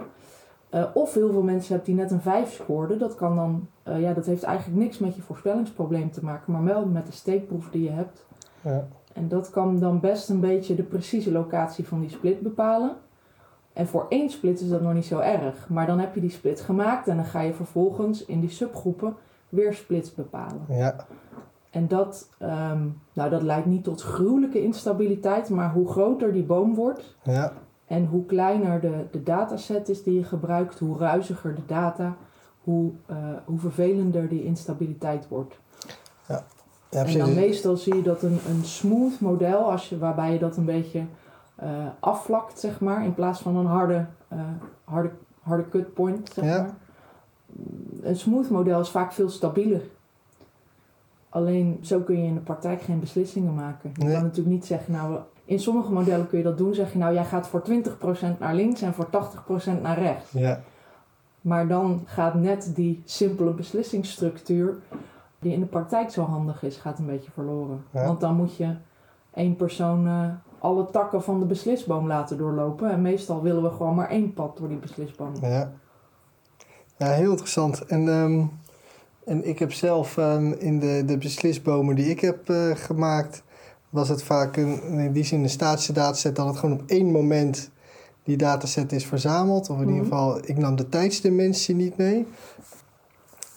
eh, 0.72 0.84
of 0.94 1.14
heel 1.14 1.32
veel 1.32 1.42
mensen 1.42 1.74
hebt 1.74 1.86
die 1.86 1.94
net 1.94 2.10
een 2.10 2.20
5 2.20 2.52
scoorden, 2.52 2.98
dat 2.98 3.14
kan 3.14 3.36
dan, 3.36 3.68
eh, 3.82 4.00
ja, 4.00 4.12
dat 4.12 4.26
heeft 4.26 4.42
eigenlijk 4.42 4.78
niks 4.78 4.98
met 4.98 5.16
je 5.16 5.22
voorspellingsprobleem 5.22 6.10
te 6.10 6.24
maken, 6.24 6.52
maar 6.52 6.64
wel 6.64 6.86
met 6.86 7.06
de 7.06 7.12
steekproef 7.12 7.70
die 7.70 7.82
je 7.82 7.90
hebt. 7.90 8.26
ja, 8.60 8.88
En 9.12 9.28
dat 9.28 9.50
kan 9.50 9.78
dan 9.78 10.00
best 10.00 10.28
een 10.28 10.40
beetje 10.40 10.74
de 10.74 10.82
precieze 10.82 11.32
locatie 11.32 11.86
van 11.86 12.00
die 12.00 12.10
split 12.10 12.40
bepalen. 12.40 12.96
En 13.72 13.86
voor 13.86 14.06
één 14.08 14.30
split 14.30 14.60
is 14.60 14.68
dat 14.68 14.80
nog 14.80 14.92
niet 14.92 15.04
zo 15.04 15.18
erg. 15.18 15.68
Maar 15.68 15.86
dan 15.86 15.98
heb 15.98 16.14
je 16.14 16.20
die 16.20 16.30
split 16.30 16.60
gemaakt 16.60 17.08
en 17.08 17.16
dan 17.16 17.24
ga 17.24 17.40
je 17.40 17.52
vervolgens 17.52 18.24
in 18.24 18.40
die 18.40 18.50
subgroepen 18.50 19.16
weer 19.48 19.74
splits 19.74 20.14
bepalen. 20.14 20.64
ja, 20.68 21.06
En 21.70 21.88
dat, 21.88 22.28
ehm, 22.38 22.86
nou, 23.12 23.30
dat 23.30 23.42
leidt 23.42 23.66
niet 23.66 23.84
tot 23.84 24.02
gruwelijke 24.02 24.62
instabiliteit, 24.62 25.48
maar 25.48 25.72
hoe 25.72 25.88
groter 25.88 26.32
die 26.32 26.44
boom 26.44 26.74
wordt 26.74 27.16
ja, 27.22 27.52
en 27.92 28.06
hoe 28.06 28.26
kleiner 28.26 28.80
de, 28.80 29.04
de 29.10 29.22
dataset 29.22 29.88
is 29.88 30.02
die 30.02 30.14
je 30.14 30.24
gebruikt, 30.24 30.78
hoe 30.78 30.98
ruiziger 30.98 31.54
de 31.54 31.66
data, 31.66 32.16
hoe, 32.60 32.90
eh, 33.06 33.16
hoe 33.44 33.58
vervelender 33.58 34.28
die 34.28 34.44
instabiliteit 34.44 35.28
wordt. 35.28 35.54
ja, 36.28 36.42
En 36.90 37.18
dan 37.18 37.34
meestal 37.34 37.76
zie 37.76 37.94
je 37.94 38.02
dat 38.02 38.22
een, 38.22 38.38
een 38.48 38.64
smooth 38.64 39.20
model, 39.20 39.70
als 39.70 39.88
je, 39.88 39.98
waarbij 39.98 40.32
je 40.32 40.38
dat 40.38 40.56
een 40.56 40.64
beetje 40.64 41.04
eh, 41.54 41.68
afvlakt, 42.00 42.58
zeg 42.60 42.80
maar, 42.80 43.04
in 43.04 43.14
plaats 43.14 43.40
van 43.40 43.56
een 43.56 43.66
harde, 43.66 44.06
eh, 44.28 44.38
harde, 44.84 45.10
harde 45.42 45.68
cut 45.68 45.94
point, 45.94 46.30
zeg 46.34 46.44
Ja. 46.44 46.56
maar. 46.62 46.74
Een 48.02 48.16
smooth 48.16 48.50
model 48.50 48.80
is 48.80 48.88
vaak 48.90 49.12
veel 49.12 49.28
stabieler. 49.28 49.82
Alleen 51.28 51.78
zo 51.82 52.00
kun 52.00 52.18
je 52.18 52.26
in 52.26 52.34
de 52.34 52.40
praktijk 52.40 52.80
geen 52.82 53.00
beslissingen 53.00 53.54
maken. 53.54 53.90
Je 53.94 54.04
Nee. 54.04 54.12
kan 54.14 54.22
natuurlijk 54.22 54.54
niet 54.54 54.66
zeggen, 54.66 54.92
nou, 54.92 55.18
in 55.44 55.58
sommige 55.60 55.92
modellen 55.92 56.26
kun 56.26 56.38
je 56.38 56.44
dat 56.44 56.58
doen. 56.58 56.74
Zeg 56.74 56.92
je, 56.92 56.98
nou, 56.98 57.14
jij 57.14 57.24
gaat 57.24 57.48
voor 57.48 57.62
20% 57.70 58.38
naar 58.38 58.54
links 58.54 58.82
en 58.82 58.94
voor 58.94 59.06
80% 59.06 59.80
naar 59.82 59.98
rechts. 59.98 60.30
Ja, 60.30 60.60
Maar 61.40 61.68
dan 61.68 62.02
gaat 62.04 62.34
net 62.34 62.72
die 62.74 63.02
simpele 63.04 63.50
beslissingsstructuur, 63.50 64.76
die 65.38 65.52
in 65.52 65.60
de 65.60 65.66
praktijk 65.66 66.10
zo 66.10 66.22
handig 66.22 66.62
is, 66.62 66.76
gaat 66.76 66.98
een 66.98 67.06
beetje 67.06 67.30
verloren. 67.30 67.84
Ja. 67.90 68.06
Want 68.06 68.20
dan 68.20 68.36
moet 68.36 68.56
je 68.56 68.74
één 69.34 69.56
persoon 69.56 70.06
eh, 70.06 70.28
alle 70.58 70.90
takken 70.90 71.22
van 71.22 71.38
de 71.40 71.46
beslisboom 71.46 72.06
laten 72.06 72.38
doorlopen. 72.38 72.90
En 72.90 73.02
meestal 73.02 73.42
willen 73.42 73.62
we 73.62 73.70
gewoon 73.70 73.94
maar 73.94 74.08
één 74.08 74.34
pad 74.34 74.56
door 74.56 74.68
die 74.68 74.78
beslisboom. 74.78 75.32
ja. 75.40 75.72
Ja, 77.02 77.10
heel 77.10 77.30
interessant. 77.30 77.84
En, 77.84 78.08
ehm, 78.08 78.44
en 79.24 79.48
ik 79.48 79.58
heb 79.58 79.72
zelf 79.72 80.16
ehm, 80.16 80.52
in 80.52 80.78
de, 80.78 81.02
de 81.06 81.18
beslisbomen 81.18 81.94
die 81.94 82.10
ik 82.10 82.20
heb 82.20 82.48
eh, 82.48 82.70
gemaakt, 82.74 83.42
was 83.92 84.08
het 84.08 84.22
vaak 84.22 84.56
een, 84.56 84.82
in 84.82 85.12
die 85.12 85.24
zin 85.24 85.42
een 85.42 85.48
statische 85.50 85.92
dataset 85.92 86.36
dat 86.36 86.46
het 86.46 86.56
gewoon 86.56 86.80
op 86.80 86.82
één 86.86 87.10
moment 87.10 87.70
die 88.24 88.36
dataset 88.36 88.92
is 88.92 89.06
verzameld. 89.06 89.70
Of 89.70 89.76
in 89.76 89.88
ieder 89.88 89.94
Mhm. 89.94 90.04
geval, 90.04 90.38
ik 90.44 90.56
nam 90.58 90.76
de 90.76 90.88
tijdsdimensie 90.88 91.74
niet 91.74 91.96
mee. 91.96 92.26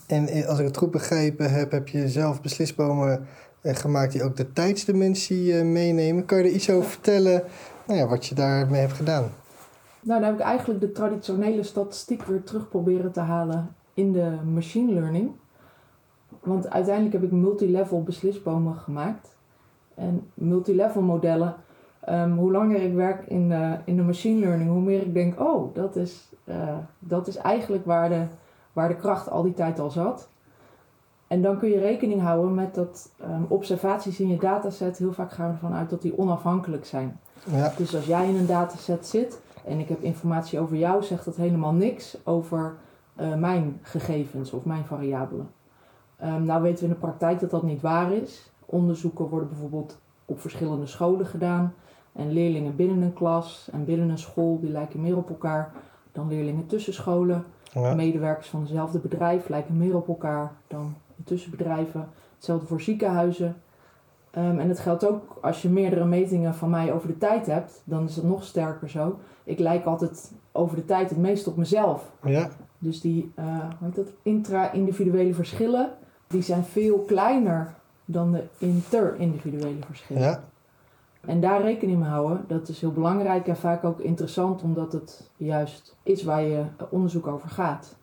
En 0.07 0.45
als 0.47 0.59
ik 0.59 0.65
het 0.65 0.77
goed 0.77 0.91
begrepen 0.91 1.51
heb, 1.51 1.71
heb 1.71 1.87
je 1.87 2.09
zelf 2.09 2.41
beslisbomen 2.41 3.27
eh, 3.61 3.75
gemaakt 3.75 4.11
die 4.11 4.23
ook 4.23 4.35
de 4.35 4.53
tijdsdimensie 4.53 5.57
eh, 5.57 5.65
meenemen. 5.65 6.25
Kan 6.25 6.37
je 6.37 6.43
er 6.43 6.49
iets 6.49 6.69
over 6.69 6.89
vertellen, 6.89 7.43
nou 7.87 7.99
ja, 7.99 8.07
wat 8.07 8.25
je 8.25 8.35
daarmee 8.35 8.79
hebt 8.81 8.93
gedaan? 8.93 9.31
Nou, 10.01 10.19
dan 10.21 10.29
heb 10.29 10.39
ik 10.39 10.45
eigenlijk 10.45 10.79
de 10.79 10.91
traditionele 10.91 11.63
statistiek 11.63 12.23
weer 12.23 12.43
terug 12.43 12.69
proberen 12.69 13.11
te 13.11 13.19
halen 13.19 13.75
in 13.93 14.11
de 14.11 14.37
machine 14.53 14.93
learning. 14.93 15.31
Want 16.43 16.69
uiteindelijk 16.69 17.13
heb 17.13 17.23
ik 17.23 17.31
multilevel 17.31 18.03
beslisbomen 18.03 18.75
gemaakt. 18.75 19.34
En 19.95 20.31
multilevel 20.33 21.01
modellen, 21.01 21.55
ehm, 21.99 22.31
hoe 22.31 22.51
langer 22.51 22.81
ik 22.81 22.93
werk 22.93 23.27
in 23.27 23.49
de, 23.49 23.77
in 23.85 23.95
de 23.95 24.03
machine 24.03 24.39
learning, 24.39 24.69
hoe 24.69 24.81
meer 24.81 25.01
ik 25.01 25.13
denk, 25.13 25.39
oh, 25.39 25.75
dat 25.75 25.95
is, 25.95 26.29
eh, 26.43 26.77
dat 26.99 27.27
is 27.27 27.35
eigenlijk 27.35 27.85
waar 27.85 28.09
de, 28.09 28.23
waar 28.73 28.87
de 28.87 28.95
kracht 28.95 29.29
al 29.29 29.43
die 29.43 29.53
tijd 29.53 29.79
al 29.79 29.89
zat. 29.89 30.29
En 31.27 31.41
dan 31.41 31.57
kun 31.57 31.69
je 31.69 31.79
rekening 31.79 32.21
houden 32.21 32.53
met 32.53 32.75
dat 32.75 33.11
ehm, 33.19 33.41
observaties 33.47 34.19
in 34.19 34.27
je 34.27 34.37
dataset, 34.37 34.97
heel 34.97 35.13
vaak 35.13 35.31
gaan 35.31 35.47
we 35.47 35.53
ervan 35.53 35.73
uit 35.73 35.89
dat 35.89 36.01
die 36.01 36.17
onafhankelijk 36.17 36.85
zijn. 36.85 37.19
Ja, 37.43 37.73
Dus 37.77 37.95
als 37.95 38.05
jij 38.05 38.27
in 38.27 38.35
een 38.35 38.45
dataset 38.45 39.07
zit 39.07 39.41
en 39.65 39.79
ik 39.79 39.89
heb 39.89 40.01
informatie 40.01 40.59
over 40.59 40.77
jou, 40.77 41.03
zegt 41.03 41.25
dat 41.25 41.35
helemaal 41.35 41.73
niks 41.73 42.17
over 42.23 42.75
eh, 43.15 43.35
mijn 43.35 43.79
gegevens 43.81 44.51
of 44.51 44.65
mijn 44.65 44.85
variabelen. 44.85 45.49
Ehm, 46.17 46.43
nou 46.43 46.61
weten 46.61 46.79
we 46.79 46.85
in 46.85 46.93
de 46.93 46.99
praktijk 46.99 47.39
dat 47.39 47.49
dat 47.49 47.63
niet 47.63 47.81
waar 47.81 48.11
is. 48.11 48.51
Onderzoeken 48.65 49.25
worden 49.25 49.49
bijvoorbeeld 49.49 49.97
op 50.25 50.39
verschillende 50.39 50.85
scholen 50.85 51.25
gedaan. 51.25 51.73
En 52.11 52.31
leerlingen 52.31 52.75
binnen 52.75 53.01
een 53.01 53.13
klas 53.13 53.69
en 53.71 53.85
binnen 53.85 54.09
een 54.09 54.17
school, 54.17 54.59
die 54.59 54.69
lijken 54.69 55.01
meer 55.01 55.17
op 55.17 55.29
elkaar 55.29 55.71
dan 56.11 56.27
leerlingen 56.27 56.67
tussen 56.67 56.93
scholen. 56.93 57.45
ja, 57.71 57.93
Medewerkers 57.93 58.47
van 58.47 58.59
hetzelfde 58.59 58.99
bedrijf 58.99 59.49
lijken 59.49 59.77
meer 59.77 59.95
op 59.95 60.07
elkaar 60.07 60.51
dan 60.67 60.95
tussen 61.23 61.51
bedrijven. 61.51 62.09
Hetzelfde 62.35 62.67
voor 62.67 62.81
ziekenhuizen. 62.81 63.55
Ehm, 64.31 64.59
en 64.59 64.69
het 64.69 64.79
geldt 64.79 65.07
ook 65.07 65.37
als 65.41 65.61
je 65.61 65.69
meerdere 65.69 66.05
metingen 66.05 66.55
van 66.55 66.69
mij 66.69 66.93
over 66.93 67.07
de 67.07 67.17
tijd 67.17 67.45
hebt, 67.45 67.81
dan 67.83 68.05
is 68.05 68.15
het 68.15 68.25
nog 68.25 68.43
sterker 68.43 68.89
zo. 68.89 69.19
Ik 69.43 69.59
lijk 69.59 69.85
altijd 69.85 70.31
over 70.51 70.75
de 70.75 70.85
tijd 70.85 71.09
het 71.09 71.19
meest 71.19 71.47
op 71.47 71.57
mezelf. 71.57 72.11
ja, 72.23 72.49
Dus 72.77 73.01
die 73.01 73.31
eh, 73.35 73.45
hoe 73.45 73.87
heet 73.87 73.95
dat, 73.95 74.11
intra-individuele 74.21 75.33
verschillen, 75.33 75.89
die 76.27 76.41
zijn 76.41 76.63
veel 76.63 76.99
kleiner 76.99 77.73
dan 78.05 78.31
de 78.31 78.43
inter-individuele 78.57 79.79
verschillen. 79.85 80.21
ja, 80.23 80.43
En 81.25 81.41
daar 81.41 81.61
rekening 81.61 81.99
mee 81.99 82.09
houden, 82.09 82.45
dat 82.47 82.67
is 82.67 82.81
heel 82.81 82.91
belangrijk 82.91 83.47
en 83.47 83.55
vaak 83.57 83.83
ook 83.83 83.99
interessant, 83.99 84.61
omdat 84.63 84.91
het 84.93 85.29
juist 85.37 85.95
is 86.03 86.23
waar 86.23 86.41
je 86.43 86.63
onderzoek 86.89 87.27
over 87.27 87.49
gaat. 87.49 87.95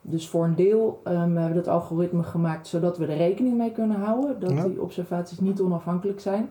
Dus 0.00 0.28
voor 0.28 0.44
een 0.44 0.54
deel 0.54 1.00
ehm, 1.04 1.16
hebben 1.16 1.46
we 1.48 1.54
dat 1.54 1.68
algoritme 1.68 2.22
gemaakt 2.22 2.66
zodat 2.66 2.98
we 2.98 3.06
er 3.06 3.16
rekening 3.16 3.56
mee 3.56 3.72
kunnen 3.72 4.00
houden, 4.00 4.40
dat 4.40 4.50
Ja. 4.50 4.64
die 4.64 4.82
observaties 4.82 5.40
niet 5.40 5.60
onafhankelijk 5.60 6.20
zijn. 6.20 6.50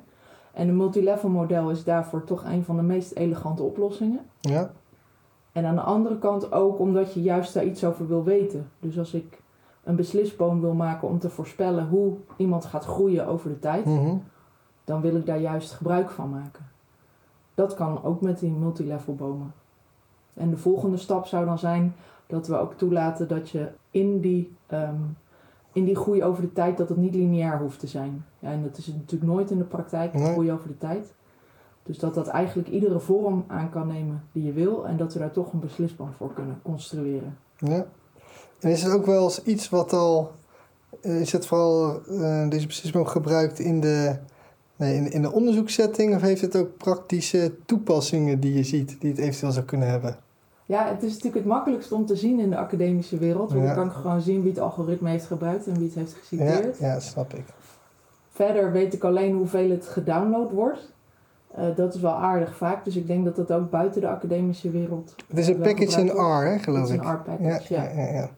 En 0.54 0.68
een 0.68 0.78
multilevel 0.78 1.30
model 1.30 1.70
is 1.70 1.84
daarvoor 1.84 2.24
toch 2.24 2.44
een 2.44 2.64
van 2.64 2.76
de 2.76 2.82
meest 2.82 3.12
elegante 3.12 3.64
oplossingen. 3.64 4.20
ja, 4.40 4.72
En 5.52 5.66
aan 5.66 5.76
de 5.76 5.82
andere 5.82 6.18
kant 6.18 6.52
ook 6.52 6.80
omdat 6.80 7.14
je 7.14 7.22
juist 7.22 7.54
daar 7.54 7.66
iets 7.66 7.84
over 7.84 8.08
wil 8.08 8.24
weten. 8.24 8.70
Dus 8.80 9.00
als 9.00 9.14
ik 9.14 9.41
een 9.84 9.96
beslisboom 9.96 10.62
wil 10.62 10.74
maken 10.74 11.08
om 11.08 11.20
te 11.20 11.30
voorspellen 11.30 11.88
hoe 11.88 12.14
iemand 12.36 12.66
gaat 12.66 12.86
groeien 12.86 13.28
over 13.28 13.50
de 13.50 13.60
tijd, 13.60 13.86
mhm, 13.86 14.16
dan 14.84 15.02
wil 15.02 15.16
ik 15.16 15.26
daar 15.26 15.40
juist 15.40 15.72
gebruik 15.72 16.10
van 16.10 16.30
maken. 16.30 16.70
Dat 17.56 17.74
kan 17.74 18.04
ook 18.04 18.22
met 18.22 18.40
die 18.40 18.52
multilevel 18.52 19.16
bomen. 19.16 19.54
En 20.34 20.50
de 20.50 20.58
volgende 20.58 20.98
stap 20.98 21.26
zou 21.26 21.46
dan 21.46 21.60
zijn 21.60 21.96
dat 22.28 22.48
we 22.48 22.58
ook 22.58 22.74
toelaten 22.74 23.28
dat 23.28 23.50
je 23.50 23.68
in 23.92 24.20
die, 24.20 24.56
ehm, 24.68 24.96
in 25.74 25.84
die 25.86 25.96
groei 25.96 26.24
over 26.24 26.42
de 26.42 26.54
tijd, 26.54 26.78
dat 26.78 26.90
het 26.90 26.98
niet 26.98 27.16
lineair 27.16 27.60
hoeft 27.60 27.80
te 27.80 27.88
zijn. 27.88 28.26
Ja, 28.40 28.50
en 28.52 28.64
dat 28.64 28.78
is 28.78 28.88
natuurlijk 28.88 29.32
nooit 29.32 29.52
in 29.52 29.58
de 29.58 29.64
praktijk, 29.64 30.14
Nee. 30.14 30.32
groei 30.32 30.52
over 30.52 30.68
de 30.68 30.78
tijd. 30.78 31.14
Dus 31.84 32.00
dat 32.00 32.14
dat 32.14 32.28
eigenlijk 32.28 32.70
iedere 32.70 33.00
vorm 33.00 33.44
aan 33.48 33.70
kan 33.70 33.88
nemen 33.88 34.24
die 34.32 34.44
je 34.44 34.54
wil 34.54 34.88
en 34.88 34.98
dat 34.98 35.14
we 35.14 35.20
daar 35.20 35.32
toch 35.32 35.54
een 35.54 35.60
beslisboom 35.60 36.12
voor 36.12 36.34
kunnen 36.34 36.60
construeren. 36.62 37.38
ja. 37.58 37.86
En 38.62 38.70
is 38.72 38.84
het 38.84 38.94
ook 38.94 39.06
wel 39.06 39.24
eens 39.24 39.44
iets 39.44 39.70
wat 39.70 39.94
al, 39.94 40.32
eh, 41.02 41.20
is 41.22 41.32
het 41.32 41.46
vooral 41.46 42.02
eh, 42.06 42.50
deze 42.50 42.68
beslissing 42.68 43.10
gebruikt 43.10 43.60
in 43.60 43.80
de, 43.80 44.16
nee, 44.76 44.96
in, 44.96 45.12
in 45.12 45.22
de 45.22 45.32
onderzoekssetting 45.32 46.16
of 46.16 46.22
heeft 46.22 46.42
het 46.42 46.56
ook 46.56 46.78
praktische 46.78 47.54
toepassingen 47.66 48.40
die 48.40 48.54
je 48.54 48.64
ziet, 48.64 48.96
die 49.02 49.10
het 49.12 49.20
eventueel 49.20 49.52
zou 49.52 49.66
kunnen 49.66 49.88
hebben? 49.90 50.16
Ja, 50.66 50.88
het 50.88 51.04
is 51.04 51.10
natuurlijk 51.10 51.36
het 51.36 51.46
makkelijkst 51.46 51.92
om 51.92 52.06
te 52.06 52.16
zien 52.16 52.40
in 52.40 52.50
de 52.50 52.58
academische 52.58 53.18
wereld. 53.18 53.52
Want 53.52 53.62
Ja. 53.66 53.74
dan 53.74 53.76
kan 53.76 53.88
ik 53.96 54.02
gewoon 54.02 54.22
zien 54.22 54.42
wie 54.42 54.52
het 54.52 54.60
algoritme 54.60 55.10
heeft 55.10 55.26
gebruikt 55.26 55.68
en 55.68 55.74
wie 55.78 55.86
het 55.86 55.96
heeft 55.96 56.12
Ja, 56.12 56.18
geciteerd. 56.20 56.78
ja, 56.78 57.00
snap 57.00 57.34
ik. 57.34 57.44
verder 58.32 58.72
weet 58.72 58.94
ik 58.94 59.04
alleen 59.04 59.36
hoeveel 59.36 59.70
het 59.70 59.88
gedownload 59.88 60.52
wordt. 60.52 60.94
Eh, 61.56 61.76
dat 61.76 61.94
is 61.96 62.02
wel 62.02 62.14
aardig 62.14 62.56
vaak, 62.56 62.86
dus 62.86 62.96
ik 62.96 63.08
denk 63.08 63.26
dat 63.26 63.36
dat 63.36 63.52
ook 63.52 63.70
buiten 63.70 64.02
de 64.02 64.08
academische 64.08 64.70
wereld. 64.70 65.16
Het 65.28 65.38
is 65.38 65.48
een 65.48 65.58
package 65.60 66.00
in. 66.00 66.08
R, 66.08 66.44
hè, 66.44 66.50
Het 66.52 66.64
geloof 66.64 66.84
is 66.88 66.94
ik. 66.94 67.04
een 67.04 67.12
R-package, 67.14 67.74
ja. 67.74 67.84
ja, 67.84 67.90
ja, 68.02 68.14
ja. 68.14 68.30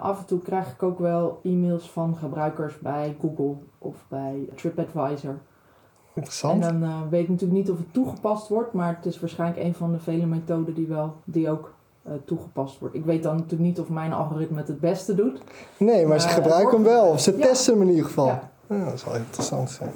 Af 0.00 0.18
en 0.18 0.26
toe 0.26 0.38
krijg 0.38 0.72
ik 0.72 0.82
ook 0.82 0.98
wel 0.98 1.40
e-mails 1.42 1.90
van 1.90 2.16
gebruikers 2.16 2.78
bij 2.78 3.16
Google 3.20 3.54
of 3.78 3.96
bij 4.08 4.48
TripAdvisor. 4.54 5.38
Interessant. 6.14 6.64
En 6.64 6.80
dan 6.80 6.88
eh, 6.88 7.00
weet 7.10 7.22
ik 7.22 7.28
natuurlijk 7.28 7.58
niet 7.60 7.70
of 7.70 7.78
het 7.78 7.92
toegepast 7.92 8.48
wordt, 8.48 8.72
maar 8.72 8.96
het 8.96 9.06
is 9.06 9.20
waarschijnlijk 9.20 9.60
een 9.62 9.74
van 9.74 9.92
de 9.92 9.98
vele 9.98 10.26
methoden 10.26 10.74
die, 10.74 10.86
wel, 10.86 11.14
die 11.24 11.50
ook 11.50 11.72
eh, 12.02 12.12
toegepast 12.24 12.78
wordt. 12.78 12.94
Ik 12.94 13.04
weet 13.04 13.22
dan 13.22 13.34
natuurlijk 13.34 13.62
niet 13.62 13.80
of 13.80 13.88
mijn 13.88 14.12
algoritme 14.12 14.58
het 14.58 14.68
het 14.68 14.80
beste 14.80 15.14
doet. 15.14 15.40
Nee, 15.76 16.06
maar 16.06 16.20
ze 16.20 16.26
Maar, 16.26 16.34
gebruiken 16.34 16.74
hem 16.74 16.84
wel. 16.84 17.06
Of 17.06 17.20
ze 17.20 17.36
Ja. 17.36 17.46
testen 17.46 17.72
hem 17.72 17.82
in 17.82 17.88
ieder 17.88 18.04
geval. 18.04 18.26
Ja. 18.26 18.50
Ja, 18.68 18.84
dat 18.84 19.04
wel 19.04 19.16
interessant. 19.16 19.70
Zijn. 19.70 19.90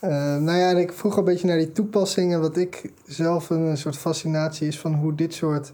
Eh, 0.00 0.10
nou 0.36 0.58
ja, 0.58 0.70
en 0.70 0.76
ik 0.76 0.92
vroeg 0.92 1.16
een 1.16 1.24
beetje 1.24 1.46
naar 1.46 1.56
die 1.56 1.72
toepassingen. 1.72 2.40
Wat 2.40 2.56
ik 2.56 2.92
zelf 3.06 3.50
een 3.50 3.76
soort 3.76 3.96
fascinatie 3.96 4.66
is 4.66 4.80
van 4.80 4.94
hoe 4.94 5.14
dit 5.14 5.34
soort 5.34 5.72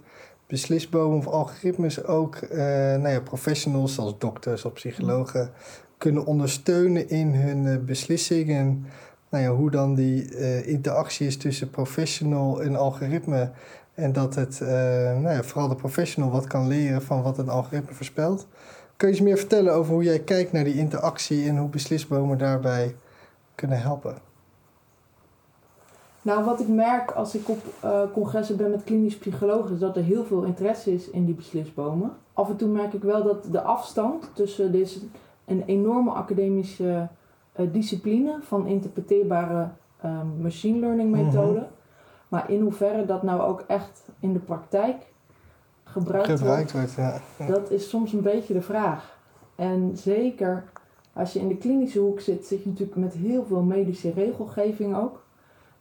beslisbomen 0.51 1.19
of 1.19 1.27
algoritmes 1.27 2.05
ook 2.05 2.37
eh, 2.37 2.59
nou 2.97 3.09
ja, 3.09 3.21
professionals 3.21 3.95
zoals 3.95 4.19
dokters 4.19 4.65
of 4.65 4.73
psychologen 4.73 5.51
kunnen 5.99 6.27
ondersteunen 6.27 7.09
in 7.09 7.35
hun 7.35 7.67
eh, 7.67 7.85
beslissingen. 7.85 8.59
En 8.59 8.87
nou 9.29 9.45
ja, 9.45 9.51
hoe 9.51 9.71
dan 9.71 9.95
die 9.95 10.35
eh, 10.35 10.67
interactie 10.67 11.27
is 11.27 11.37
tussen 11.37 11.71
professional 11.71 12.63
en 12.63 12.77
algoritme. 12.77 13.51
En 13.95 14.13
dat 14.13 14.35
het, 14.35 14.61
nou 15.21 15.31
ja, 15.31 15.43
vooral 15.43 15.69
de 15.69 15.75
professional 15.75 16.31
wat 16.31 16.47
kan 16.47 16.67
leren 16.67 17.03
van 17.03 17.23
wat 17.23 17.39
een 17.39 17.49
algoritme 17.49 17.95
voorspelt. 17.95 18.47
Kun 18.97 19.09
je 19.09 19.15
eens 19.15 19.23
meer 19.23 19.39
vertellen 19.39 19.75
over 19.75 19.93
hoe 19.93 20.03
jij 20.03 20.19
kijkt 20.19 20.53
naar 20.53 20.65
die 20.65 20.77
interactie 20.79 21.49
en 21.49 21.57
hoe 21.57 21.69
beslisbomen 21.69 22.39
daarbij 22.39 22.95
kunnen 23.55 23.81
helpen? 23.81 24.30
Nou, 26.23 26.45
wat 26.45 26.61
ik 26.61 26.69
merk 26.69 27.11
als 27.11 27.35
ik 27.35 27.49
op 27.49 27.59
eh, 27.81 28.03
congressen 28.13 28.57
ben 28.57 28.71
met 28.71 28.85
klinisch 28.85 29.19
psychologen, 29.19 29.75
is 29.75 29.81
dat 29.81 29.97
er 29.97 30.03
heel 30.03 30.25
veel 30.25 30.43
interesse 30.43 30.93
is 30.95 31.11
in 31.11 31.25
die 31.25 31.35
beslisbomen. 31.35 32.13
Af 32.33 32.49
en 32.49 32.57
toe 32.57 32.69
merk 32.69 32.93
ik 32.93 33.03
wel 33.03 33.23
dat 33.23 33.45
de 33.51 33.61
afstand 33.63 34.31
tussen 34.33 34.73
deze 34.73 35.01
een 35.45 35.63
enorme 35.67 36.11
academische 36.11 37.09
eh, 37.53 37.67
discipline 37.73 38.39
van 38.41 38.67
interpreteerbare 38.67 39.69
ehm, 40.01 40.43
machine 40.43 40.79
learning 40.79 41.11
methoden, 41.11 41.69
maar 42.29 42.51
in 42.51 42.61
hoeverre 42.61 43.07
dat 43.07 43.23
nou 43.23 43.41
ook 43.41 43.65
echt 43.67 44.05
in 44.21 44.33
de 44.33 44.39
praktijk 44.39 44.97
gebruikt, 45.85 46.29
Gebruikt 46.29 46.73
wordt, 46.73 46.95
wordt, 46.95 47.21
ja. 47.39 47.47
dat 47.47 47.71
is 47.71 47.89
soms 47.89 48.13
een 48.13 48.23
beetje 48.23 48.55
de 48.55 48.63
vraag. 48.63 49.19
En 49.55 49.91
zeker 49.95 50.65
als 51.13 51.33
je 51.33 51.39
in 51.39 51.49
de 51.49 51.57
klinische 51.57 51.99
hoek 51.99 52.21
zit, 52.21 52.47
zit 52.47 52.63
je 52.63 52.69
natuurlijk 52.69 52.97
met 52.97 53.15
heel 53.15 53.45
veel 53.45 53.63
medische 53.63 54.13
regelgeving 54.13 54.97
ook. 54.97 55.23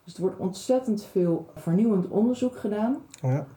Dus 0.09 0.17
er 0.17 0.23
wordt 0.23 0.39
ontzettend 0.39 1.03
veel 1.03 1.45
vernieuwend 1.55 2.07
onderzoek 2.07 2.57
gedaan. 2.57 2.97
ja. 3.21 3.47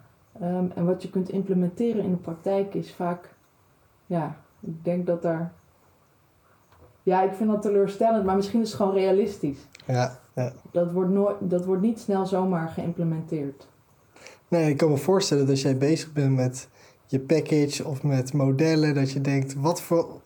Ehm, 0.40 0.66
en 0.74 0.84
wat 0.84 1.02
je 1.02 1.10
kunt 1.10 1.30
implementeren 1.30 2.04
in 2.04 2.10
de 2.10 2.16
praktijk 2.16 2.74
is 2.74 2.94
vaak, 2.94 3.34
ja, 4.06 4.36
ik 4.60 4.84
denk 4.84 5.06
dat 5.06 5.22
daar. 5.22 5.52
Ja, 7.02 7.22
ik 7.22 7.32
vind 7.32 7.50
dat 7.50 7.62
teleurstellend, 7.62 8.24
maar 8.24 8.36
misschien 8.36 8.60
is 8.60 8.68
het 8.68 8.76
gewoon 8.76 8.94
realistisch. 8.94 9.58
ja, 9.86 10.18
ja. 10.34 10.52
Dat 10.70 10.92
wordt, 10.92 11.10
nooit, 11.10 11.36
dat 11.40 11.64
wordt 11.64 11.82
niet 11.82 12.00
snel 12.00 12.26
zomaar 12.26 12.68
geïmplementeerd. 12.68 13.68
Nee, 14.48 14.70
ik 14.70 14.76
kan 14.76 14.90
me 14.90 14.96
voorstellen 14.96 15.42
dat 15.42 15.52
als 15.52 15.62
jij 15.62 15.76
bezig 15.76 16.12
bent 16.12 16.36
met 16.36 16.68
je 17.06 17.20
package 17.20 17.84
of 17.84 18.02
met 18.02 18.32
modellen, 18.32 18.94
dat 18.94 19.10
je 19.10 19.20
denkt, 19.20 19.54
wat 19.54 19.82
voor. 19.82 20.20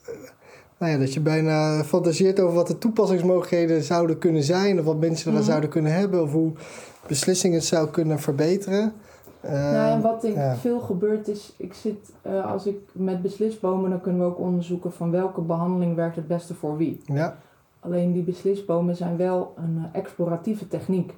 Nou 0.79 0.93
ja, 0.93 0.99
dat 0.99 1.15
je 1.15 1.21
bijna 1.21 1.85
fantaseert 1.85 2.41
over 2.41 2.55
wat 2.55 2.67
de 2.67 2.79
toepassingsmogelijkheden 2.79 3.83
zouden 3.83 4.19
kunnen 4.19 4.43
zijn, 4.43 4.79
of 4.79 4.85
wat 4.85 4.99
mensen 4.99 5.27
eraan 5.27 5.41
Mhm. 5.41 5.49
zouden 5.51 5.71
kunnen 5.71 5.93
hebben, 5.93 6.23
of 6.23 6.33
hoe 6.33 6.53
beslissingen 7.07 7.57
het 7.57 7.67
zou 7.67 7.89
kunnen 7.91 8.19
verbeteren. 8.19 8.93
Eh, 9.41 9.53
nou, 9.53 9.91
en 9.93 10.01
wat 10.01 10.25
ik 10.25 10.35
ja. 10.35 10.57
veel 10.57 10.81
gebeurt 10.81 11.29
is, 11.29 11.55
ik 11.57 11.75
zit, 11.75 12.13
eh, 12.23 12.53
als 12.53 12.67
ik 12.67 12.77
met 12.93 13.23
beslisbomen, 13.23 13.91
dan 13.91 14.01
kunnen 14.01 14.21
we 14.21 14.27
ook 14.27 14.39
onderzoeken 14.39 14.93
van 14.93 15.11
welke 15.11 15.41
behandeling 15.41 15.95
werkt 15.95 16.17
het 16.17 16.27
beste 16.27 16.55
voor 16.55 16.77
wie. 16.77 17.01
ja, 17.05 17.37
Alleen 17.81 18.13
die 18.13 18.23
beslisbomen 18.23 18.97
zijn 18.97 19.17
wel 19.17 19.55
een 19.57 19.79
eh, 19.93 20.01
exploratieve 20.01 20.69
techniek. 20.69 21.15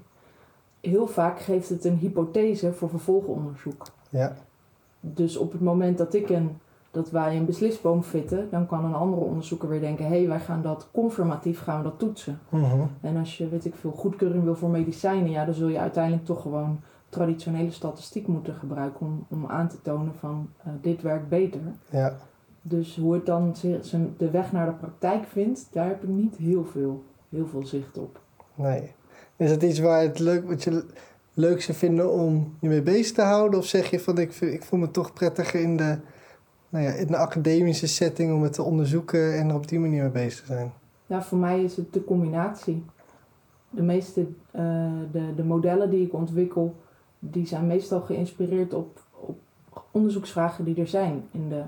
Heel 0.81 1.07
vaak 1.07 1.41
geeft 1.41 1.69
het 1.69 1.85
een 1.85 1.97
hypothese 1.97 2.73
voor 2.73 2.89
vervolgonderzoek. 2.89 3.83
ja, 4.11 4.35
Dus 5.01 5.37
op 5.37 5.53
het 5.53 5.61
moment 5.61 5.99
dat, 5.99 6.15
ik 6.15 6.29
een, 6.29 6.59
dat 6.91 7.11
wij 7.11 7.37
een 7.37 7.45
beslisboom 7.45 8.03
fitten, 8.03 8.49
dan 8.51 8.67
kan 8.67 8.85
een 8.85 8.95
andere 8.95 9.23
onderzoeker 9.23 9.69
weer 9.69 9.81
denken: 9.81 10.05
hé, 10.07 10.19
hey, 10.19 10.29
wij 10.29 10.41
gaan 10.41 10.63
dat 10.63 10.89
confirmatief 10.93 11.61
gaan 11.61 11.77
we 11.79 11.83
dat 11.83 11.99
toetsen. 11.99 12.39
mhm, 12.49 12.83
En 13.01 13.17
als 13.17 13.39
je, 13.39 13.49
weet 13.49 13.65
ik 13.65 13.75
veel, 13.75 13.91
goedkeuring 13.91 14.45
wil 14.45 14.57
voor 14.57 14.71
medicijnen, 14.71 15.31
ja, 15.31 15.45
dan 15.45 15.55
zul 15.55 15.69
je 15.69 15.79
uiteindelijk 15.79 16.25
toch 16.25 16.43
gewoon 16.43 16.81
traditionele 17.09 17.71
statistiek 17.71 18.27
moeten 18.27 18.55
gebruiken 18.55 19.07
om, 19.07 19.27
om 19.29 19.47
aan 19.47 19.69
te 19.69 19.83
tonen 19.83 20.15
van 20.15 20.49
eh, 20.63 20.73
dit 20.81 21.03
werkt 21.03 21.29
beter. 21.29 21.61
ja. 21.91 22.17
Dus 22.63 22.97
hoe 22.97 23.15
het 23.15 23.27
dan 23.27 23.55
de 24.17 24.31
weg 24.31 24.53
naar 24.53 24.67
de 24.67 24.73
praktijk 24.73 25.25
vindt, 25.27 25.69
daar 25.73 25.87
heb 25.87 26.03
ik 26.03 26.09
niet 26.09 26.37
heel 26.37 26.65
veel, 26.65 27.05
heel 27.29 27.47
veel 27.47 27.67
zicht 27.67 27.99
op. 27.99 28.21
Nee. 28.55 28.93
Is 29.37 29.51
het 29.51 29.63
iets 29.63 29.79
waar 29.79 30.01
het 30.03 30.19
leuk, 30.19 30.49
wat 30.49 30.65
je 30.65 30.85
leuk 31.35 31.63
zou 31.63 31.79
vinden 31.79 32.13
om 32.13 32.57
je 32.61 32.69
mee 32.69 32.83
bezig 32.83 33.13
te 33.15 33.23
houden? 33.23 33.59
Of 33.59 33.67
zeg 33.67 33.91
je 33.91 34.01
van 34.01 34.19
ik, 34.19 34.35
ik 34.35 34.63
voel 34.63 34.79
me 34.79 34.91
toch 34.91 35.13
prettiger 35.13 35.61
in 35.61 35.77
de, 35.77 35.99
nou 36.69 36.85
ja, 36.85 36.91
in 36.91 37.07
de 37.07 37.17
academische 37.17 37.87
setting 37.87 38.33
om 38.35 38.43
het 38.43 38.53
te 38.53 38.63
onderzoeken 38.63 39.39
en 39.39 39.49
er 39.49 39.55
op 39.55 39.69
die 39.69 39.79
manier 39.81 40.03
mee 40.03 40.11
bezig 40.11 40.41
te 40.41 40.53
zijn? 40.53 40.73
Ja, 41.07 41.23
voor 41.23 41.39
mij 41.39 41.63
is 41.63 41.77
het 41.77 41.93
de 41.93 42.05
combinatie. 42.05 42.85
De 43.71 43.83
meeste 43.83 44.27
eh, 44.51 44.63
de, 45.13 45.35
de 45.37 45.45
modellen 45.45 45.91
die 45.91 46.07
ik 46.07 46.13
ontwikkel, 46.15 46.75
die 47.19 47.47
zijn 47.47 47.67
meestal 47.67 48.01
geïnspireerd 48.01 48.75
op, 48.75 49.01
op 49.21 49.39
onderzoeksvragen 49.91 50.65
die 50.65 50.81
er 50.81 50.87
zijn. 50.89 51.23
In 51.31 51.49
de, 51.49 51.63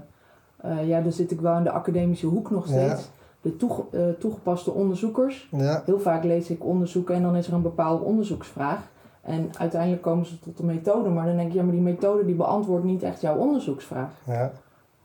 eh, 0.56 0.88
ja, 0.88 1.00
dan 1.00 1.12
zit 1.12 1.30
ik 1.30 1.40
wel 1.40 1.56
in 1.56 1.62
de 1.64 1.70
academische 1.70 2.26
hoek 2.26 2.50
nog 2.50 2.68
Ja. 2.68 2.72
steeds. 2.72 3.10
De 3.40 3.56
toege- 3.56 3.84
eh, 3.90 4.08
toegepaste 4.18 4.70
onderzoekers. 4.70 5.48
Ja, 5.50 5.82
Heel 5.84 6.00
vaak 6.00 6.24
lees 6.24 6.50
ik 6.50 6.64
onderzoeken 6.64 7.14
en 7.14 7.22
dan 7.22 7.36
is 7.36 7.46
er 7.46 7.52
een 7.52 7.62
bepaalde 7.62 8.04
onderzoeksvraag. 8.04 8.78
En 9.20 9.50
uiteindelijk 9.58 10.02
komen 10.02 10.26
ze 10.26 10.38
tot 10.38 10.58
een 10.58 10.66
methode, 10.66 11.08
maar 11.08 11.26
dan 11.26 11.36
denk 11.36 11.48
ik, 11.48 11.54
ja, 11.54 11.62
maar 11.62 11.72
die 11.72 11.80
methode 11.80 12.24
die 12.24 12.34
beantwoordt 12.34 12.84
niet 12.84 13.02
echt 13.02 13.20
jouw 13.20 13.36
onderzoeksvraag. 13.36 14.10
ja, 14.26 14.52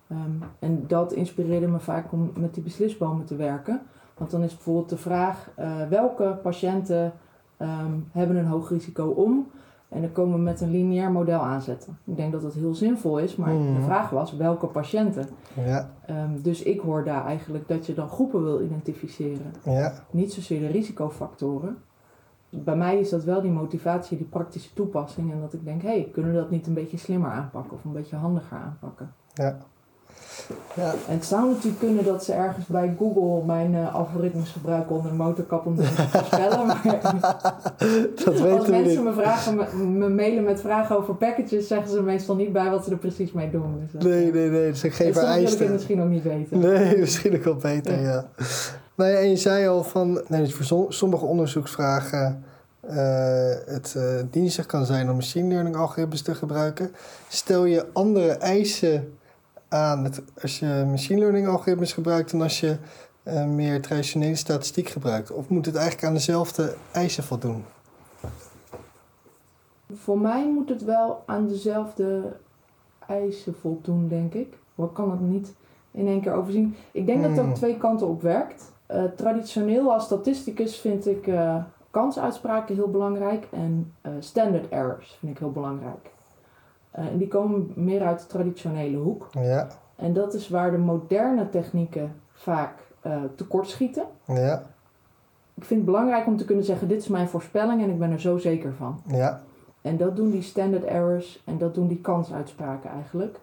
Ehm, 0.07 0.19
en 0.59 0.83
dat 0.87 1.13
inspireerde 1.13 1.67
me 1.67 1.79
vaak 1.79 2.11
om 2.11 2.31
met 2.37 2.53
die 2.53 2.63
beslisbomen 2.63 3.25
te 3.25 3.35
werken. 3.35 3.81
Want 4.17 4.31
dan 4.31 4.41
is 4.43 4.53
bijvoorbeeld 4.55 4.89
de 4.89 4.97
vraag: 4.97 5.49
eh, 5.55 5.81
welke 5.89 6.39
patiënten 6.43 7.13
ehm, 7.57 7.91
hebben 8.11 8.35
een 8.35 8.45
hoog 8.45 8.69
risico 8.69 9.05
om? 9.07 9.47
En 9.89 10.01
dan 10.01 10.11
komen 10.11 10.35
we 10.37 10.41
met 10.41 10.61
een 10.61 10.71
lineair 10.71 11.11
model 11.11 11.39
aanzetten. 11.39 11.97
Ik 12.03 12.15
denk 12.17 12.31
dat 12.31 12.41
dat 12.41 12.53
heel 12.53 12.75
zinvol 12.75 13.19
is, 13.19 13.35
maar 13.35 13.53
Mhm. 13.53 13.73
de 13.73 13.81
vraag 13.81 14.09
was: 14.09 14.35
welke 14.35 14.67
patiënten? 14.67 15.25
ja, 15.65 15.89
Ehm, 16.05 16.41
dus 16.41 16.63
ik 16.63 16.79
hoor 16.79 17.03
daar 17.03 17.25
eigenlijk 17.25 17.67
dat 17.67 17.85
je 17.85 17.93
dan 17.93 18.09
groepen 18.09 18.43
wil 18.43 18.61
identificeren. 18.61 19.53
ja, 19.63 19.93
Niet 20.11 20.33
zozeer 20.33 20.59
de 20.59 20.67
risicofactoren. 20.67 21.77
Bij 22.49 22.75
mij 22.75 22.99
is 22.99 23.09
dat 23.09 23.23
wel 23.23 23.41
die 23.41 23.51
motivatie, 23.51 24.17
die 24.17 24.25
praktische 24.27 24.73
toepassing. 24.73 25.31
En 25.31 25.39
dat 25.41 25.53
ik 25.53 25.63
denk: 25.65 25.81
hé, 25.81 25.87
hey, 25.87 26.09
kunnen 26.13 26.31
we 26.31 26.37
dat 26.37 26.49
niet 26.49 26.67
een 26.67 26.73
beetje 26.73 26.97
slimmer 26.97 27.29
aanpakken 27.31 27.73
of 27.77 27.83
een 27.83 27.91
beetje 27.91 28.15
handiger 28.15 28.57
aanpakken? 28.57 29.13
ja. 29.33 29.57
Ja, 30.73 30.91
En 31.07 31.13
het 31.15 31.25
zou 31.25 31.47
natuurlijk 31.49 31.79
kunnen 31.79 32.05
dat 32.05 32.23
ze 32.23 32.33
ergens 32.33 32.65
bij 32.65 32.95
Google 32.97 33.45
mijn 33.45 33.75
eh, 33.75 33.95
algoritmes 33.95 34.49
gebruiken 34.49 34.95
onder 34.95 35.11
de 35.11 35.17
motorkap 35.17 35.65
om 35.65 35.75
te 35.75 35.83
voorspellen. 35.83 36.65
Maar 36.65 36.81
dat 38.15 38.27
als 38.27 38.41
weten 38.41 38.65
we 38.65 38.71
mensen 38.71 38.85
niet. 38.95 39.03
me, 39.03 39.13
vragen, 39.13 39.55
me, 39.99 40.09
mailen 40.09 40.43
met 40.43 40.61
vragen 40.61 40.97
over 40.97 41.15
packages, 41.15 41.67
zeggen 41.67 41.89
ze 41.89 42.01
meestal 42.01 42.35
niet 42.35 42.53
bij 42.53 42.69
wat 42.69 42.83
ze 42.83 42.91
er 42.91 42.97
precies 42.97 43.31
mee 43.31 43.49
doen. 43.51 43.79
Dus 43.79 43.91
dat, 43.91 44.03
Nee, 44.03 44.27
eh, 44.27 44.33
nee, 44.33 44.49
nee, 44.49 44.67
dat 44.67 44.77
zijn 44.77 44.91
geen 44.91 45.07
en 45.07 45.13
soms 45.13 45.57
wil 45.57 45.67
ik 45.67 45.73
misschien 45.73 46.01
ook 46.01 46.09
niet 46.09 46.23
weten. 46.23 46.59
Nee, 46.59 46.97
misschien 47.05 47.35
ook 47.35 47.43
wel 47.43 47.55
beter, 47.55 48.01
Ja. 48.01 48.07
ja. 48.11 48.25
Nou 48.95 49.11
ja, 49.11 49.17
en 49.17 49.29
je 49.29 49.35
zei 49.37 49.67
al 49.67 49.83
van, 49.83 50.21
nee, 50.27 50.41
dus 50.41 50.53
voor 50.53 50.65
som- 50.65 50.91
sommige 50.91 51.25
onderzoeksvragen 51.25 52.43
eh, 52.79 52.95
het 53.65 53.93
eh, 53.97 54.03
dienstig 54.31 54.65
kan 54.65 54.85
zijn 54.85 55.09
om 55.09 55.15
machine 55.15 55.47
learning 55.47 55.75
algoritmes 55.75 56.21
te 56.21 56.35
gebruiken. 56.35 56.91
Stel 57.27 57.65
je 57.65 57.85
andere 57.93 58.31
eisen 58.31 59.17
aan 59.75 60.03
het, 60.03 60.21
als 60.41 60.59
je 60.59 60.85
machine 60.89 61.19
learning 61.19 61.47
algoritmes 61.47 61.93
gebruikt 61.93 62.31
dan 62.31 62.41
als 62.41 62.59
je 62.59 62.77
eh, 63.23 63.45
meer 63.45 63.81
traditionele 63.81 64.35
statistiek 64.35 64.89
gebruikt? 64.89 65.31
Of 65.31 65.49
moet 65.49 65.65
het 65.65 65.75
eigenlijk 65.75 66.07
aan 66.07 66.13
dezelfde 66.13 66.75
eisen 66.91 67.23
voldoen? 67.23 67.65
Voor 69.93 70.19
mij 70.19 70.51
moet 70.51 70.69
het 70.69 70.83
wel 70.83 71.23
aan 71.25 71.47
dezelfde 71.47 72.35
eisen 73.07 73.55
voldoen, 73.61 74.07
denk 74.07 74.33
ik. 74.33 74.57
Maar 74.75 74.87
ik 74.87 74.93
kan 74.93 75.11
het 75.11 75.19
niet 75.19 75.53
in 75.91 76.07
één 76.07 76.21
keer 76.21 76.33
overzien. 76.33 76.75
Ik 76.91 77.05
denk 77.05 77.21
dat 77.21 77.31
het 77.31 77.39
Hmm. 77.39 77.49
ook 77.49 77.55
twee 77.55 77.77
kanten 77.77 78.07
op 78.07 78.21
werkt. 78.21 78.71
Eh, 78.85 79.03
traditioneel 79.15 79.93
als 79.93 80.03
statisticus 80.03 80.79
vind 80.79 81.07
ik 81.07 81.27
eh, 81.27 81.63
kansuitspraken 81.91 82.75
heel 82.75 82.89
belangrijk 82.89 83.47
en 83.51 83.93
standard 84.19 84.69
errors 84.69 85.17
vind 85.19 85.31
ik 85.31 85.37
heel 85.37 85.51
belangrijk. 85.51 86.13
Eh, 86.95 87.05
en 87.05 87.17
die 87.17 87.27
komen 87.27 87.71
meer 87.75 88.05
uit 88.05 88.19
de 88.19 88.27
traditionele 88.27 88.97
hoek. 88.97 89.27
Ja, 89.31 89.67
En 89.95 90.13
dat 90.13 90.33
is 90.33 90.49
waar 90.49 90.71
de 90.71 90.77
moderne 90.77 91.49
technieken 91.49 92.15
vaak 92.33 92.79
eh, 93.01 93.21
tekortschieten. 93.35 94.03
ja, 94.25 94.63
ik 95.53 95.63
vind 95.63 95.79
het 95.79 95.85
belangrijk 95.85 96.27
om 96.27 96.37
te 96.37 96.45
kunnen 96.45 96.65
zeggen: 96.65 96.87
dit 96.87 97.01
is 97.01 97.07
mijn 97.07 97.27
voorspelling 97.27 97.81
en 97.81 97.89
ik 97.89 97.99
ben 97.99 98.11
er 98.11 98.19
zo 98.19 98.37
zeker 98.37 98.73
van. 98.73 99.01
Ja. 99.07 99.41
En 99.81 99.97
dat 99.97 100.15
doen 100.15 100.29
die 100.29 100.41
standard 100.41 100.83
errors 100.83 101.41
en 101.45 101.57
dat 101.57 101.75
doen 101.75 101.87
die 101.87 102.01
kansuitspraken 102.01 102.89
eigenlijk. 102.89 103.39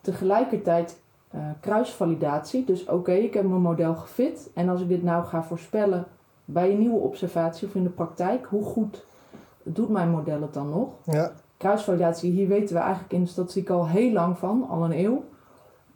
Tegelijkertijd 0.00 1.00
uh, 1.34 1.40
kruisvalidatie. 1.60 2.64
Dus 2.64 2.84
oké, 2.86 3.12
ik 3.12 3.34
heb 3.34 3.44
mijn 3.44 3.60
model 3.60 3.94
gefit. 3.94 4.50
En 4.54 4.68
als 4.68 4.80
ik 4.80 4.88
dit 4.88 5.02
nou 5.02 5.24
ga 5.24 5.42
voorspellen 5.42 6.04
bij 6.44 6.70
een 6.70 6.78
nieuwe 6.78 6.98
observatie 6.98 7.68
of 7.68 7.74
in 7.74 7.82
de 7.82 7.88
praktijk, 7.88 8.46
hoe 8.46 8.64
goed 8.64 9.04
doet 9.62 9.88
mijn 9.88 10.10
model 10.10 10.40
het 10.40 10.54
dan 10.54 10.68
nog? 10.70 10.88
Ja. 11.04 11.32
Kruisvalidatie, 11.60 12.30
hier 12.30 12.48
weten 12.48 12.74
we 12.74 12.80
eigenlijk 12.80 13.12
in 13.12 13.22
de 13.22 13.28
statistiek 13.28 13.70
al 13.70 13.88
heel 13.88 14.12
lang 14.12 14.38
van, 14.38 14.66
al 14.68 14.84
een 14.84 15.04
eeuw. 15.04 15.24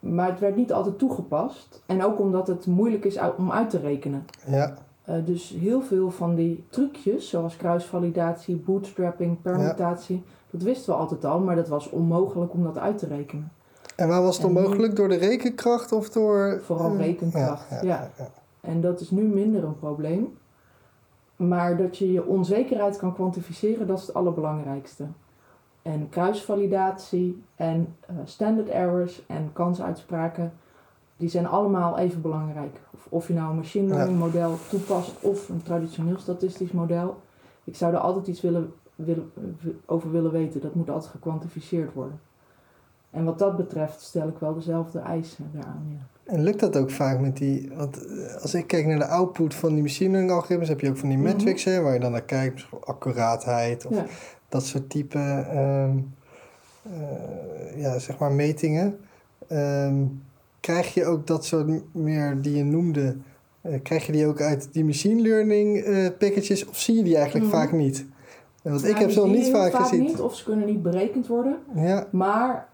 Maar 0.01 0.31
het 0.31 0.39
werd 0.39 0.57
niet 0.57 0.73
altijd 0.73 0.99
toegepast. 0.99 1.83
En 1.87 2.05
ook 2.05 2.21
omdat 2.21 2.47
het 2.47 2.67
moeilijk 2.67 3.05
is 3.05 3.19
om 3.37 3.53
uit 3.53 3.71
te 3.71 3.79
rekenen. 3.79 4.27
Ja. 4.47 4.75
Uh, 5.09 5.15
dus 5.25 5.57
heel 5.59 5.83
veel 5.83 6.11
van 6.11 6.35
die 6.35 6.65
trucjes, 6.71 7.29
zoals 7.29 7.57
kruisvalidatie, 7.57 8.57
bootstrapping, 8.57 9.43
permutatie, 9.43 10.23
dat 10.51 10.63
wisten 10.63 10.93
we 10.93 10.99
altijd 10.99 11.25
al, 11.25 11.41
maar 11.41 11.57
dat 11.57 11.69
was 11.69 11.91
onmogelijk 11.91 12.53
om 12.53 12.63
dat 12.63 12.79
uit 12.79 12.99
te 12.99 13.07
rekenen. 13.07 13.53
En 13.97 14.09
waar 14.09 14.23
was 14.23 14.37
het 14.37 14.47
onmogelijk? 14.47 14.97
Door 14.97 15.09
de 15.09 15.17
rekenkracht 15.17 15.93
of 15.93 16.11
door... 16.11 16.61
Vooral 16.65 16.93
uh, 16.93 16.99
rekenkracht, 16.99 17.71
ja, 17.71 17.83
ja, 17.83 18.11
ja. 18.19 18.29
En 18.61 18.81
dat 18.81 19.01
is 19.01 19.11
nu 19.11 19.23
minder 19.23 19.65
een 19.65 19.79
probleem. 19.79 20.39
Maar 21.37 21.77
dat 21.77 21.99
je 21.99 22.13
je 22.13 22.27
onzekerheid 22.27 22.97
kan 22.97 23.15
kwantificeren, 23.15 23.87
dat 23.87 23.99
is 23.99 24.07
het 24.07 24.15
allerbelangrijkste. 24.15 25.05
En 25.85 26.09
kruisvalidatie 26.09 27.43
en 27.57 27.97
uh, 28.11 28.17
standard 28.25 28.69
errors 28.69 29.27
en 29.27 29.51
kansuitspraken, 29.53 30.53
die 31.17 31.29
zijn 31.29 31.47
allemaal 31.47 31.99
even 31.99 32.21
belangrijk. 32.21 32.77
Of, 32.95 33.07
of 33.09 33.29
je 33.29 33.35
nou 33.35 33.51
een 33.51 33.57
machine 33.57 33.95
learning 33.95 34.19
model 34.19 34.59
toepast 34.69 35.13
of 35.21 35.49
een 35.49 35.63
traditioneel 35.63 36.19
statistisch 36.19 36.73
model. 36.73 37.17
Ik 37.65 37.77
zou 37.77 37.93
er 37.93 37.99
altijd 37.99 38.27
iets 38.27 38.41
willen, 38.41 38.73
willen, 38.95 39.33
over 39.87 40.11
willen 40.11 40.33
weten. 40.33 40.61
Dat 40.61 40.75
moet 40.75 40.91
altijd 40.91 41.11
gekwantificeerd 41.11 41.93
worden. 41.93 42.21
En 43.11 43.25
wat 43.25 43.39
dat 43.39 43.57
betreft 43.57 44.01
stel 44.01 44.29
ik 44.29 44.39
wel 44.39 44.55
dezelfde 44.55 44.99
eisen 44.99 45.51
daaraan. 45.53 45.87
Ja. 45.89 46.33
En 46.33 46.43
lukt 46.43 46.61
dat 46.61 46.77
ook 46.77 46.91
vaak 46.91 47.21
met 47.21 47.37
die. 47.37 47.71
Want 47.75 47.99
als 48.41 48.55
ik 48.55 48.67
kijk 48.67 48.87
naar 48.87 48.99
de 48.99 49.07
output 49.07 49.55
van 49.55 49.73
die 49.73 49.83
machine 49.83 50.11
learning 50.11 50.33
algoritmes, 50.33 50.69
heb 50.69 50.81
je 50.81 50.89
ook 50.89 50.97
van 50.97 51.09
die 51.09 51.19
metrics, 51.19 51.65
hè, 51.65 51.81
waar 51.81 51.93
je 51.95 52.01
dan 52.01 52.13
naar 52.13 52.23
kijkt, 52.23 52.67
accuraatheid 52.85 53.87
of 53.87 53.95
Ja. 53.97 54.05
Dat 54.55 54.65
soort 54.67 54.91
type 54.91 55.19
ehm, 55.19 55.99
eh, 56.83 57.81
ja, 57.81 57.99
zeg 57.99 58.19
maar 58.19 58.33
metingen. 58.33 58.99
Ehm, 59.49 59.95
krijg 60.61 60.95
je 60.95 61.05
ook 61.07 61.27
dat 61.27 61.45
soort 61.45 61.95
meer 61.95 62.43
die 62.43 62.57
je 62.57 62.65
noemde, 62.65 63.17
eh, 63.61 63.83
krijg 63.83 64.07
je 64.07 64.13
die 64.13 64.27
ook 64.27 64.41
uit 64.41 64.69
die 64.73 64.85
machine 64.85 65.21
learning 65.23 65.77
eh, 65.79 66.07
packages 66.19 66.67
of 66.69 66.79
zie 66.79 66.97
je 66.97 67.03
die 67.03 67.17
eigenlijk 67.17 67.47
Mhm. 67.47 67.57
vaak 67.57 67.73
niet? 67.73 68.07
Want 68.63 68.85
ik 68.85 68.91
Nou, 68.91 69.01
heb 69.03 69.11
ze 69.11 69.21
zie 69.21 69.31
niet 69.31 69.49
vaak 69.51 69.75
gezien. 69.75 70.01
Niet, 70.01 70.21
of 70.21 70.35
ze 70.37 70.45
kunnen 70.45 70.67
niet 70.67 70.83
berekend 70.83 71.27
worden. 71.27 71.57
Ja, 71.75 72.07
Maar 72.11 72.69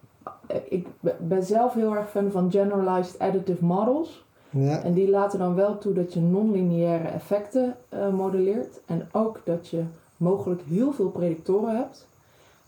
ik 0.69 0.87
be- 1.01 1.15
ben 1.21 1.43
zelf 1.45 1.75
heel 1.75 1.97
erg 1.97 2.11
fan 2.11 2.31
van 2.31 2.51
generalized 2.51 3.19
additive 3.19 3.65
models. 3.65 4.25
ja, 4.51 4.83
En 4.83 4.93
die 4.93 5.11
laten 5.11 5.39
dan 5.39 5.55
wel 5.55 5.79
toe 5.79 5.93
dat 5.93 6.13
je 6.13 6.21
non-lineaire 6.21 7.09
effecten 7.09 7.75
modelleert. 8.13 8.81
En 8.87 9.09
ook 9.13 9.41
dat 9.45 9.69
je 9.69 9.83
mogelijk 10.21 10.63
heel 10.69 10.93
veel 10.93 11.09
predictoren 11.11 11.77
hebt. 11.77 12.09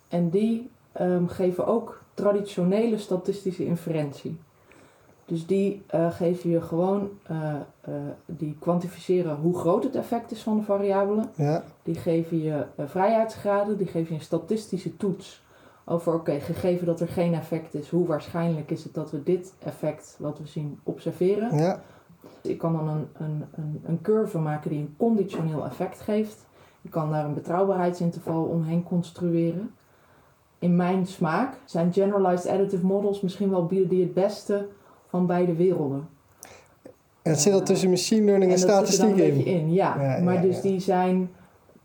En 0.09 0.31
die 0.31 0.71
ehm, 0.93 1.27
geven 1.27 1.67
ook 1.67 2.03
traditionele 2.15 2.99
statistische 2.99 3.65
inferentie. 3.65 4.39
Dus 5.25 5.47
die 5.47 5.83
eh, 5.87 6.13
geven 6.13 6.51
je 6.51 6.61
gewoon, 6.61 7.11
eh, 7.23 7.55
eh, 7.81 7.93
die 8.27 8.57
kwantificeren 8.59 9.37
hoe 9.37 9.59
groot 9.59 9.85
het 9.85 9.95
effect 9.95 10.31
is 10.31 10.43
van 10.43 10.57
de 10.57 10.63
variabelen. 10.63 11.31
ja, 11.35 11.65
Die 11.83 11.95
geven 11.95 12.43
je 12.43 12.67
vrijheidsgraden, 12.79 13.77
die 13.77 13.87
geven 13.87 14.09
je 14.09 14.19
een 14.19 14.25
statistische 14.25 14.97
toets 14.97 15.43
over, 15.85 16.15
oké, 16.15 16.41
gegeven 16.41 16.87
dat 16.87 17.01
er 17.01 17.09
geen 17.09 17.35
effect 17.35 17.75
is, 17.75 17.89
hoe 17.89 18.07
waarschijnlijk 18.07 18.71
is 18.71 18.85
het 18.85 18.95
dat 18.95 19.11
we 19.11 19.23
dit 19.23 19.53
effect, 19.59 20.17
wat 20.19 20.39
we 20.39 20.47
zien, 20.47 20.79
observeren. 20.83 21.59
ja, 21.59 21.83
Ik 22.43 22.59
kan 22.59 22.73
dan 22.73 22.89
een, 22.89 23.09
een, 23.19 23.45
een, 23.55 23.83
een 23.85 24.01
curve 24.03 24.39
maken 24.39 24.71
die 24.71 24.79
een 24.79 24.95
conditioneel 24.97 25.65
effect 25.65 26.01
geeft. 26.01 26.47
Ik 26.83 26.91
kan 26.91 27.11
daar 27.11 27.25
een 27.25 27.35
betrouwbaarheidsinterval 27.35 28.43
omheen 28.45 28.83
construeren. 28.83 29.71
In 30.59 30.77
mijn 30.77 31.07
smaak 31.07 31.59
zijn 31.65 31.93
generalized 31.93 32.53
additive 32.53 32.87
models 32.87 33.21
misschien 33.21 33.51
wel 33.51 33.67
bieden 33.67 33.89
die 33.89 34.03
het 34.03 34.15
beste 34.15 34.69
van 35.09 35.27
beide 35.27 35.55
werelden. 35.55 36.09
En 37.23 37.31
het 37.31 37.41
zit 37.41 37.53
al 37.53 37.63
tussen 37.63 37.91
machine 37.91 38.25
learning 38.25 38.53
en, 38.53 38.59
statistiek 38.59 39.17
in. 39.17 39.45
in. 39.45 39.73
Ja, 39.73 40.03
Ja, 40.03 40.23
maar 40.23 40.35
ja, 40.35 40.41
dus 40.41 40.57
ja. 40.57 40.63
die 40.63 40.81
zijn... 40.81 41.31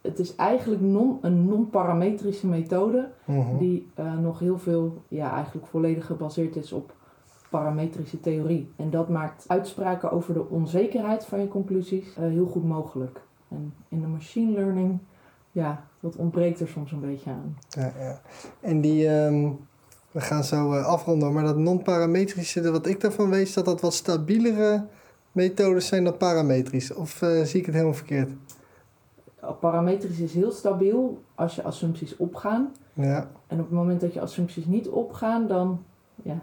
Het 0.01 0.19
is 0.19 0.36
eigenlijk 0.36 0.81
non, 0.81 1.17
een 1.21 1.45
non-parametrische 1.45 2.47
methode 2.47 3.10
Mhm. 3.25 3.57
die 3.57 3.88
eh, 3.95 4.17
nog 4.17 4.39
heel 4.39 4.57
veel, 4.57 5.01
ja, 5.07 5.33
eigenlijk 5.33 5.67
volledig 5.67 6.05
gebaseerd 6.05 6.55
is 6.55 6.71
op 6.71 6.93
parametrische 7.49 8.19
theorie. 8.19 8.71
En 8.75 8.89
dat 8.89 9.10
maakt 9.10 9.43
uitspraken 9.47 10.12
over 10.12 10.33
de 10.33 10.49
onzekerheid 10.49 11.25
van 11.25 11.39
je 11.39 11.47
conclusies 11.47 12.15
eh, 12.15 12.23
heel 12.23 12.45
goed 12.45 12.65
mogelijk. 12.65 13.21
En 13.49 13.73
in 13.88 14.01
de 14.01 14.07
machine 14.07 14.51
learning, 14.51 14.99
ja, 15.51 15.83
dat 15.99 16.15
ontbreekt 16.15 16.60
er 16.60 16.67
soms 16.67 16.91
een 16.91 16.99
beetje 16.99 17.29
aan. 17.29 17.57
Ja, 17.69 17.93
ja. 17.99 18.21
En 18.60 18.81
die, 18.81 19.07
ehm, 19.07 19.49
we 20.12 20.21
gaan 20.21 20.43
zo 20.43 20.73
eh, 20.73 20.86
afronden, 20.86 21.33
maar 21.33 21.43
dat 21.43 21.57
non-parametrische, 21.57 22.71
wat 22.71 22.88
ik 22.88 23.01
daarvan 23.01 23.29
weet, 23.29 23.47
is 23.47 23.53
dat 23.53 23.65
dat 23.65 23.81
wat 23.81 23.93
stabielere 23.93 24.86
methodes 25.31 25.88
zijn 25.88 26.03
dan 26.03 26.17
parametrisch. 26.17 26.93
Of 26.93 27.21
eh, 27.21 27.41
zie 27.43 27.60
ik 27.60 27.65
het 27.65 27.75
helemaal 27.75 27.95
verkeerd? 27.95 28.31
Parametrisch 29.60 30.19
is 30.19 30.33
heel 30.33 30.51
stabiel 30.51 31.21
als 31.36 31.55
je 31.55 31.63
assumpties 31.63 32.17
opgaan. 32.17 32.71
Ja, 32.93 33.29
En 33.47 33.60
op 33.60 33.65
het 33.65 33.73
moment 33.75 34.01
dat 34.01 34.13
je 34.13 34.21
assumpties 34.21 34.65
niet 34.65 34.88
opgaan, 34.88 35.47
dan 35.47 35.83
ja. 36.23 36.39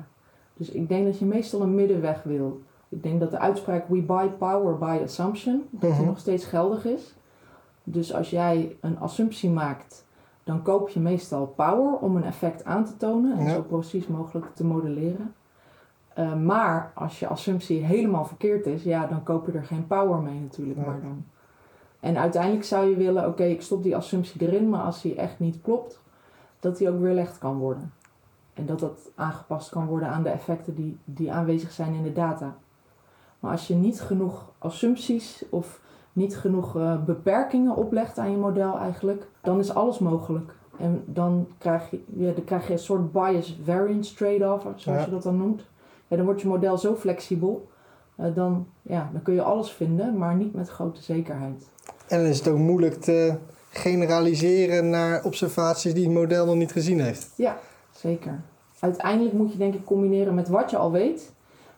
Dus 0.57 0.71
ik 0.71 0.89
denk 0.89 1.05
dat 1.05 1.19
je 1.19 1.25
meestal 1.25 1.61
een 1.61 1.75
middenweg 1.75 2.23
wil. 2.23 2.63
Ik 2.95 3.03
denk 3.03 3.21
dat 3.21 3.31
de 3.31 3.39
uitspraak 3.39 3.89
we 3.89 4.03
buy 4.03 4.29
power 4.29 4.79
by 4.79 5.01
assumption, 5.03 5.63
dat 5.71 5.81
die 5.81 5.91
Mhm. 5.91 6.05
nog 6.05 6.19
steeds 6.19 6.45
geldig 6.45 6.85
is. 6.85 7.15
Dus 7.85 8.15
als 8.15 8.31
jij 8.31 8.77
een 8.81 8.99
assumptie 8.99 9.51
maakt, 9.51 10.05
dan 10.45 10.63
koop 10.63 10.89
je 10.89 11.01
meestal 11.01 11.47
power 11.47 11.93
om 11.99 12.17
een 12.17 12.25
effect 12.25 12.65
aan 12.65 12.85
te 12.85 12.97
tonen 12.97 13.39
en 13.39 13.45
Ja. 13.45 13.55
zo 13.55 13.63
precies 13.63 14.07
mogelijk 14.07 14.47
te 14.55 14.65
modelleren. 14.65 15.35
Eh, 16.15 16.35
maar 16.35 16.93
als 16.95 17.19
je 17.19 17.27
assumptie 17.27 17.85
helemaal 17.85 18.25
verkeerd 18.25 18.67
is, 18.67 18.83
ja, 18.83 19.07
dan 19.07 19.23
koop 19.23 19.47
je 19.47 19.53
er 19.53 19.65
geen 19.65 19.87
power 19.87 20.19
mee 20.19 20.41
natuurlijk. 20.41 20.79
Ja. 20.79 20.85
Maar 20.87 21.01
dan. 21.01 21.25
En 22.01 22.19
uiteindelijk 22.19 22.65
zou 22.65 22.89
je 22.89 22.97
willen, 22.97 23.27
oké, 23.29 23.45
ik 23.45 23.63
stop 23.63 23.83
die 23.83 23.97
assumptie 23.97 24.41
erin, 24.47 24.69
maar 24.69 24.83
als 24.83 25.03
die 25.03 25.15
echt 25.15 25.39
niet 25.39 25.59
klopt, 25.63 26.01
dat 26.61 26.77
die 26.79 26.89
ook 26.91 27.01
weerlegd 27.01 27.39
kan 27.39 27.59
worden. 27.59 27.93
En 28.55 28.67
dat 28.67 28.79
dat 28.81 29.11
aangepast 29.15 29.71
kan 29.71 29.87
worden 29.87 30.09
aan 30.09 30.23
de 30.23 30.29
effecten 30.29 30.75
die, 30.75 30.99
die 31.05 31.33
aanwezig 31.33 31.71
zijn 31.73 31.95
in 31.95 32.03
de 32.03 32.13
data. 32.13 32.57
Maar 33.45 33.53
als 33.53 33.67
je 33.67 33.75
niet 33.75 34.01
genoeg 34.01 34.51
assumpties 34.59 35.45
of 35.51 35.81
niet 36.13 36.37
genoeg 36.37 36.77
eh, 36.77 37.05
beperkingen 37.05 37.77
oplegt 37.77 38.19
aan 38.19 38.31
je 38.31 38.37
model 38.37 38.79
eigenlijk, 38.79 39.27
dan 39.43 39.59
is 39.59 39.75
alles 39.75 39.99
mogelijk. 39.99 40.55
En 40.79 41.03
dan 41.07 41.47
krijg 41.59 41.91
je, 41.91 42.05
ja, 42.17 42.33
dan 42.33 42.45
krijg 42.45 42.67
je 42.67 42.73
een 42.73 42.79
soort 42.79 43.13
bias 43.13 43.59
variance 43.65 44.15
trade-off, 44.15 44.63
zoals 44.63 44.99
Ja. 45.01 45.05
je 45.05 45.11
dat 45.11 45.23
dan 45.23 45.37
noemt. 45.37 45.63
Ja, 46.09 46.17
dan 46.17 46.25
wordt 46.25 46.41
je 46.41 46.49
model 46.49 46.79
zo 46.79 46.95
flexibel, 46.95 47.69
eh, 48.17 48.27
dan, 48.35 48.67
ja, 48.83 49.09
dan 49.13 49.23
kun 49.23 49.35
je 49.35 49.43
alles 49.43 49.71
vinden, 49.71 50.19
maar 50.19 50.35
niet 50.35 50.55
met 50.55 50.69
grote 50.69 51.03
zekerheid. 51.03 51.69
en 52.09 52.19
dan 52.19 52.29
is 52.29 52.39
het 52.39 52.49
ook 52.49 52.59
moeilijk 52.59 52.95
te 52.95 53.35
generaliseren 53.71 54.91
naar 54.91 55.25
observaties 55.25 55.95
die 55.95 56.05
het 56.05 56.13
model 56.15 56.47
nog 56.47 56.55
niet 56.55 56.73
gezien 56.73 57.01
heeft. 57.01 57.33
Ja, 57.37 57.59
zeker. 57.91 58.41
Uiteindelijk 58.81 59.35
moet 59.35 59.53
je 59.53 59.59
denk 59.59 59.75
ik 59.75 59.85
combineren 59.85 60.35
met 60.35 60.49
wat 60.49 60.71
je 60.71 60.77
al 60.77 60.91
weet 60.93 61.33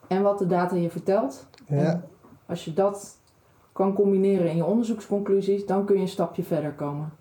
en 0.08 0.22
wat 0.22 0.38
de 0.38 0.46
data 0.46 0.76
je 0.76 0.90
vertelt. 0.90 1.46
Ja, 1.68 2.02
als 2.46 2.64
je 2.64 2.72
dat 2.72 3.16
kan 3.72 3.94
combineren 3.94 4.50
in 4.50 4.56
je 4.56 4.64
onderzoeksconclusies, 4.64 5.66
dan 5.66 5.84
kun 5.84 5.94
je 5.96 6.00
een 6.00 6.08
stapje 6.08 6.42
verder 6.42 6.72
komen. 6.72 7.12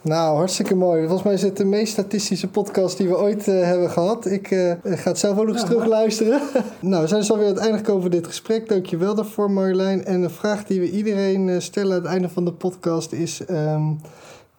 nou 0.00 0.36
hartstikke 0.36 0.74
mooi. 0.74 1.00
Volgens 1.02 1.22
mij 1.22 1.32
is 1.32 1.42
het 1.42 1.56
de 1.56 1.64
meest 1.64 1.92
statistische 1.92 2.48
podcast 2.50 2.96
die 2.96 3.08
we 3.08 3.18
ooit 3.18 3.48
eh, 3.48 3.62
hebben 3.62 3.90
gehad. 3.90 4.26
Ik 4.26 4.50
eh, 4.50 4.74
ga 4.82 5.08
het 5.10 5.18
zelf 5.18 5.38
ook 5.38 5.44
nog 5.46 5.52
eens 5.54 5.60
Ja, 5.62 5.68
terug 5.68 5.82
mooi. 5.84 5.94
luisteren. 5.94 6.40
nou, 6.80 7.02
we 7.02 7.08
zijn 7.08 7.20
dus 7.20 7.30
alweer 7.30 7.46
aan 7.46 7.52
het 7.54 7.62
einde 7.62 7.78
gekomen 7.78 8.02
van 8.02 8.10
dit 8.10 8.26
gesprek. 8.26 8.68
Dankjewel 8.68 9.14
daarvoor 9.14 9.50
Marjolein. 9.50 10.04
En 10.04 10.22
een 10.22 10.30
vraag 10.30 10.64
die 10.64 10.80
we 10.80 10.90
iedereen 10.90 11.48
eh, 11.48 11.58
stellen 11.58 11.92
aan 11.96 12.02
het 12.02 12.10
einde 12.12 12.28
van 12.28 12.44
de 12.44 12.52
podcast 12.52 13.12
is... 13.12 13.44
ehm, 13.44 13.82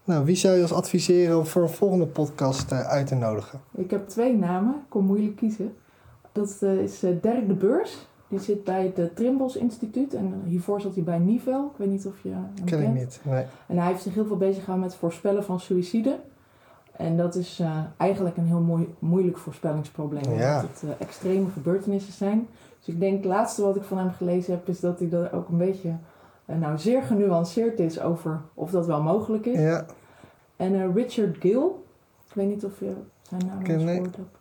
nou, 0.04 0.26
wie 0.26 0.36
zou 0.36 0.56
je 0.56 0.62
ons 0.62 0.74
adviseren 0.74 1.38
om 1.38 1.46
voor 1.46 1.62
een 1.62 1.70
volgende 1.70 2.06
podcast 2.08 2.72
uit 2.72 3.08
te 3.08 3.16
nodigen? 3.16 3.62
Ik 3.76 3.92
heb 3.92 4.08
twee 4.10 4.36
namen, 4.38 4.74
ik 4.74 4.90
kon 4.90 5.06
moeilijk 5.06 5.36
kiezen. 5.36 5.74
Dat 6.32 6.62
is 6.62 7.00
Dirk 7.00 7.48
de 7.48 7.54
Beurs. 7.54 8.08
Die 8.34 8.42
zit 8.42 8.64
bij 8.64 8.84
het 8.84 9.00
eh, 9.00 9.06
Trimbos 9.14 9.56
Instituut 9.56 10.14
en 10.14 10.42
hiervoor 10.46 10.82
zat 10.82 10.96
hij 10.96 11.04
bij 11.04 11.20
Nivel. 11.20 11.66
Ik 11.72 11.78
weet 11.78 11.90
niet 11.90 12.06
of 12.06 12.24
je 12.24 12.30
hem 12.30 12.66
Ken 12.66 12.82
ik 12.82 12.94
niet. 12.94 13.22
Nee. 13.24 13.46
En 13.68 13.78
hij 13.78 13.88
heeft 13.88 14.02
zich 14.02 14.14
heel 14.14 14.26
veel 14.26 14.38
bezig 14.38 14.64
gehouden 14.64 14.90
met 14.90 14.98
voorspellen 14.98 15.44
van 15.44 15.60
suïcide. 15.60 16.20
En 16.92 17.18
dat 17.18 17.36
is 17.36 17.60
eh, 17.60 17.78
eigenlijk 17.98 18.38
een 18.38 18.46
heel 18.46 18.60
mooi, 18.60 18.96
moeilijk 19.00 19.38
voorspellingsprobleem. 19.38 20.34
Ja. 20.34 20.56
Omdat 20.56 20.70
het 20.72 20.90
eh, 20.90 21.06
extreme 21.06 21.50
gebeurtenissen 21.50 22.14
zijn. 22.14 22.48
Dus 22.80 22.94
ik 22.94 23.00
denk 23.00 23.16
het 23.16 23.26
laatste 23.26 23.62
wat 23.62 23.76
ik 23.76 23.84
van 23.84 23.98
hem 23.98 24.12
gelezen 24.12 24.54
heb 24.54 24.68
is 24.68 24.80
dat 24.80 25.00
hij 25.00 25.12
er 25.12 25.34
ook 25.34 25.50
een 25.50 25.58
beetje 25.58 25.96
eh, 26.46 26.58
nou 26.58 26.78
zeer 26.78 27.04
genuanceerd 27.04 27.80
is 27.80 28.00
over 28.02 28.42
of 28.54 28.72
dat 28.72 28.86
wel 28.86 29.02
mogelijk 29.02 29.46
is. 29.46 29.60
Ja, 29.60 29.86
En 30.56 30.74
eh, 30.74 30.94
Richard 30.94 31.38
Gill, 31.40 31.66
ik 32.28 32.34
weet 32.34 32.48
niet 32.48 32.66
of 32.66 32.80
je 32.80 32.94
zijn 33.22 33.42
naam 33.48 33.60
ik. 33.60 33.66
gehoord 33.66 34.16
hebt. 34.16 34.38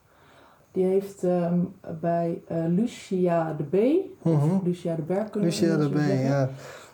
Die 0.72 0.85
heeft 0.85 1.24
ehm, 1.24 1.58
bij 2.00 2.42
eh, 2.46 2.56
Lucia 2.68 3.56
de 3.56 3.64
B, 3.64 3.76
mhm. 4.22 4.58
Lucia 4.64 4.94
de 4.94 5.02
Berg 5.02 5.30
kunnen 5.30 5.48
Lucia 5.50 5.78
erbij, 5.78 6.06
zeggen. 6.06 6.24
ja. 6.24 6.48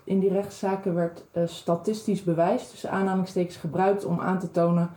In 0.04 0.18
die 0.20 0.32
rechtszaken 0.32 0.94
werd 0.94 1.24
eh, 1.32 1.42
statistisch 1.46 2.22
bewijs, 2.24 2.70
tussen 2.70 2.90
aanhalingstekens, 2.90 3.56
gebruikt 3.56 4.04
om 4.04 4.20
aan 4.20 4.38
te 4.38 4.50
tonen 4.50 4.90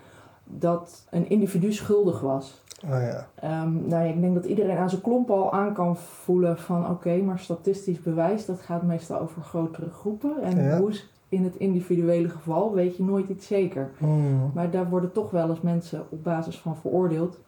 dat 0.43 1.05
een 1.09 1.29
individu 1.29 1.73
schuldig 1.73 2.19
was. 2.21 2.63
Oh 2.85 2.89
ja. 2.89 3.27
Ehm, 3.35 3.73
nou 3.87 4.03
ja, 4.03 4.13
ik 4.13 4.21
denk 4.21 4.33
dat 4.33 4.45
iedereen 4.45 4.77
aan 4.77 4.89
zijn 4.89 5.01
klomp 5.01 5.29
al 5.31 5.53
aan 5.53 5.73
kan 5.73 5.97
voelen 5.97 6.57
van 6.57 6.89
oké, 6.89 7.17
maar 7.17 7.39
statistisch 7.39 8.01
bewijs, 8.01 8.45
dat 8.45 8.61
gaat 8.61 8.83
meestal 8.83 9.19
over 9.19 9.41
grotere 9.41 9.89
groepen. 9.89 10.41
En 10.43 10.63
Ja. 10.63 10.77
hoe 10.77 10.89
is 10.89 11.09
in 11.29 11.43
het 11.43 11.55
individuele 11.55 12.29
geval, 12.29 12.73
weet 12.73 12.97
je 12.97 13.03
nooit 13.03 13.29
iets 13.29 13.47
zeker. 13.47 13.89
Mhm. 13.97 14.09
Maar 14.53 14.71
daar 14.71 14.89
worden 14.89 15.11
toch 15.11 15.31
wel 15.31 15.49
eens 15.49 15.61
mensen 15.61 16.05
op 16.09 16.23
basis 16.23 16.59
van 16.59 16.75
veroordeeld. 16.77 17.39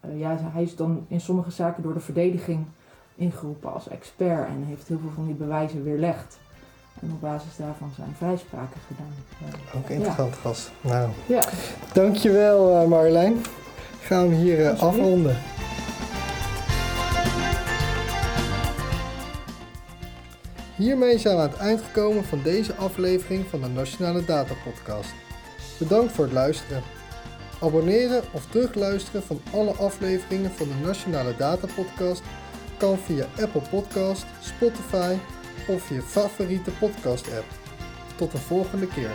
Eh, 0.00 0.18
ja, 0.18 0.38
hij 0.40 0.62
is 0.62 0.76
dan 0.76 1.06
in 1.08 1.20
sommige 1.20 1.50
zaken 1.50 1.82
door 1.82 1.94
de 1.94 2.00
verdediging 2.00 2.66
ingeroepen 3.14 3.72
als 3.72 3.88
expert 3.88 4.48
en 4.48 4.64
heeft 4.64 4.88
heel 4.88 4.98
veel 4.98 5.10
van 5.14 5.26
die 5.26 5.34
bewijzen 5.34 5.84
weerlegd. 5.84 6.38
En 7.00 7.10
op 7.12 7.20
basis 7.20 7.56
daarvan 7.56 7.90
zijn 7.96 8.14
vrijspraken 8.16 8.80
gedaan. 8.86 9.52
Ook 9.82 9.88
interessant 9.88 10.34
gast. 10.34 10.70
Nou, 10.80 11.08
ja, 11.26 11.42
dankjewel 11.92 12.80
eh 12.80 12.88
Marjolein. 12.88 13.36
Gaan 14.00 14.28
we 14.28 14.34
hier 14.34 14.66
eh, 14.66 14.82
afronden. 14.82 15.36
Hiermee 20.76 21.18
zijn 21.18 21.36
we 21.36 21.42
aan 21.42 21.48
het 21.48 21.58
eind 21.58 21.82
gekomen 21.82 22.24
van 22.24 22.42
deze 22.42 22.74
aflevering 22.74 23.46
van 23.46 23.60
de 23.60 23.68
Nationale 23.68 24.24
Data 24.24 24.54
Podcast. 24.64 25.10
Bedankt 25.78 26.12
voor 26.12 26.24
het 26.24 26.32
luisteren. 26.32 26.82
Abonneren 27.60 28.22
of 28.32 28.46
terugluisteren 28.46 29.22
van 29.22 29.40
alle 29.52 29.72
afleveringen 29.72 30.50
van 30.50 30.68
de 30.68 30.74
Nationale 30.86 31.36
Data 31.36 31.66
Podcast 31.74 32.22
kan 32.76 32.98
via 32.98 33.26
Apple 33.40 33.62
Podcast, 33.70 34.26
Spotify 34.40 35.16
of 35.68 35.88
je 35.88 36.02
favoriete 36.02 36.70
podcast 36.70 37.26
app. 37.26 37.46
Tot 38.16 38.32
de 38.32 38.38
volgende 38.38 38.86
keer. 38.86 39.10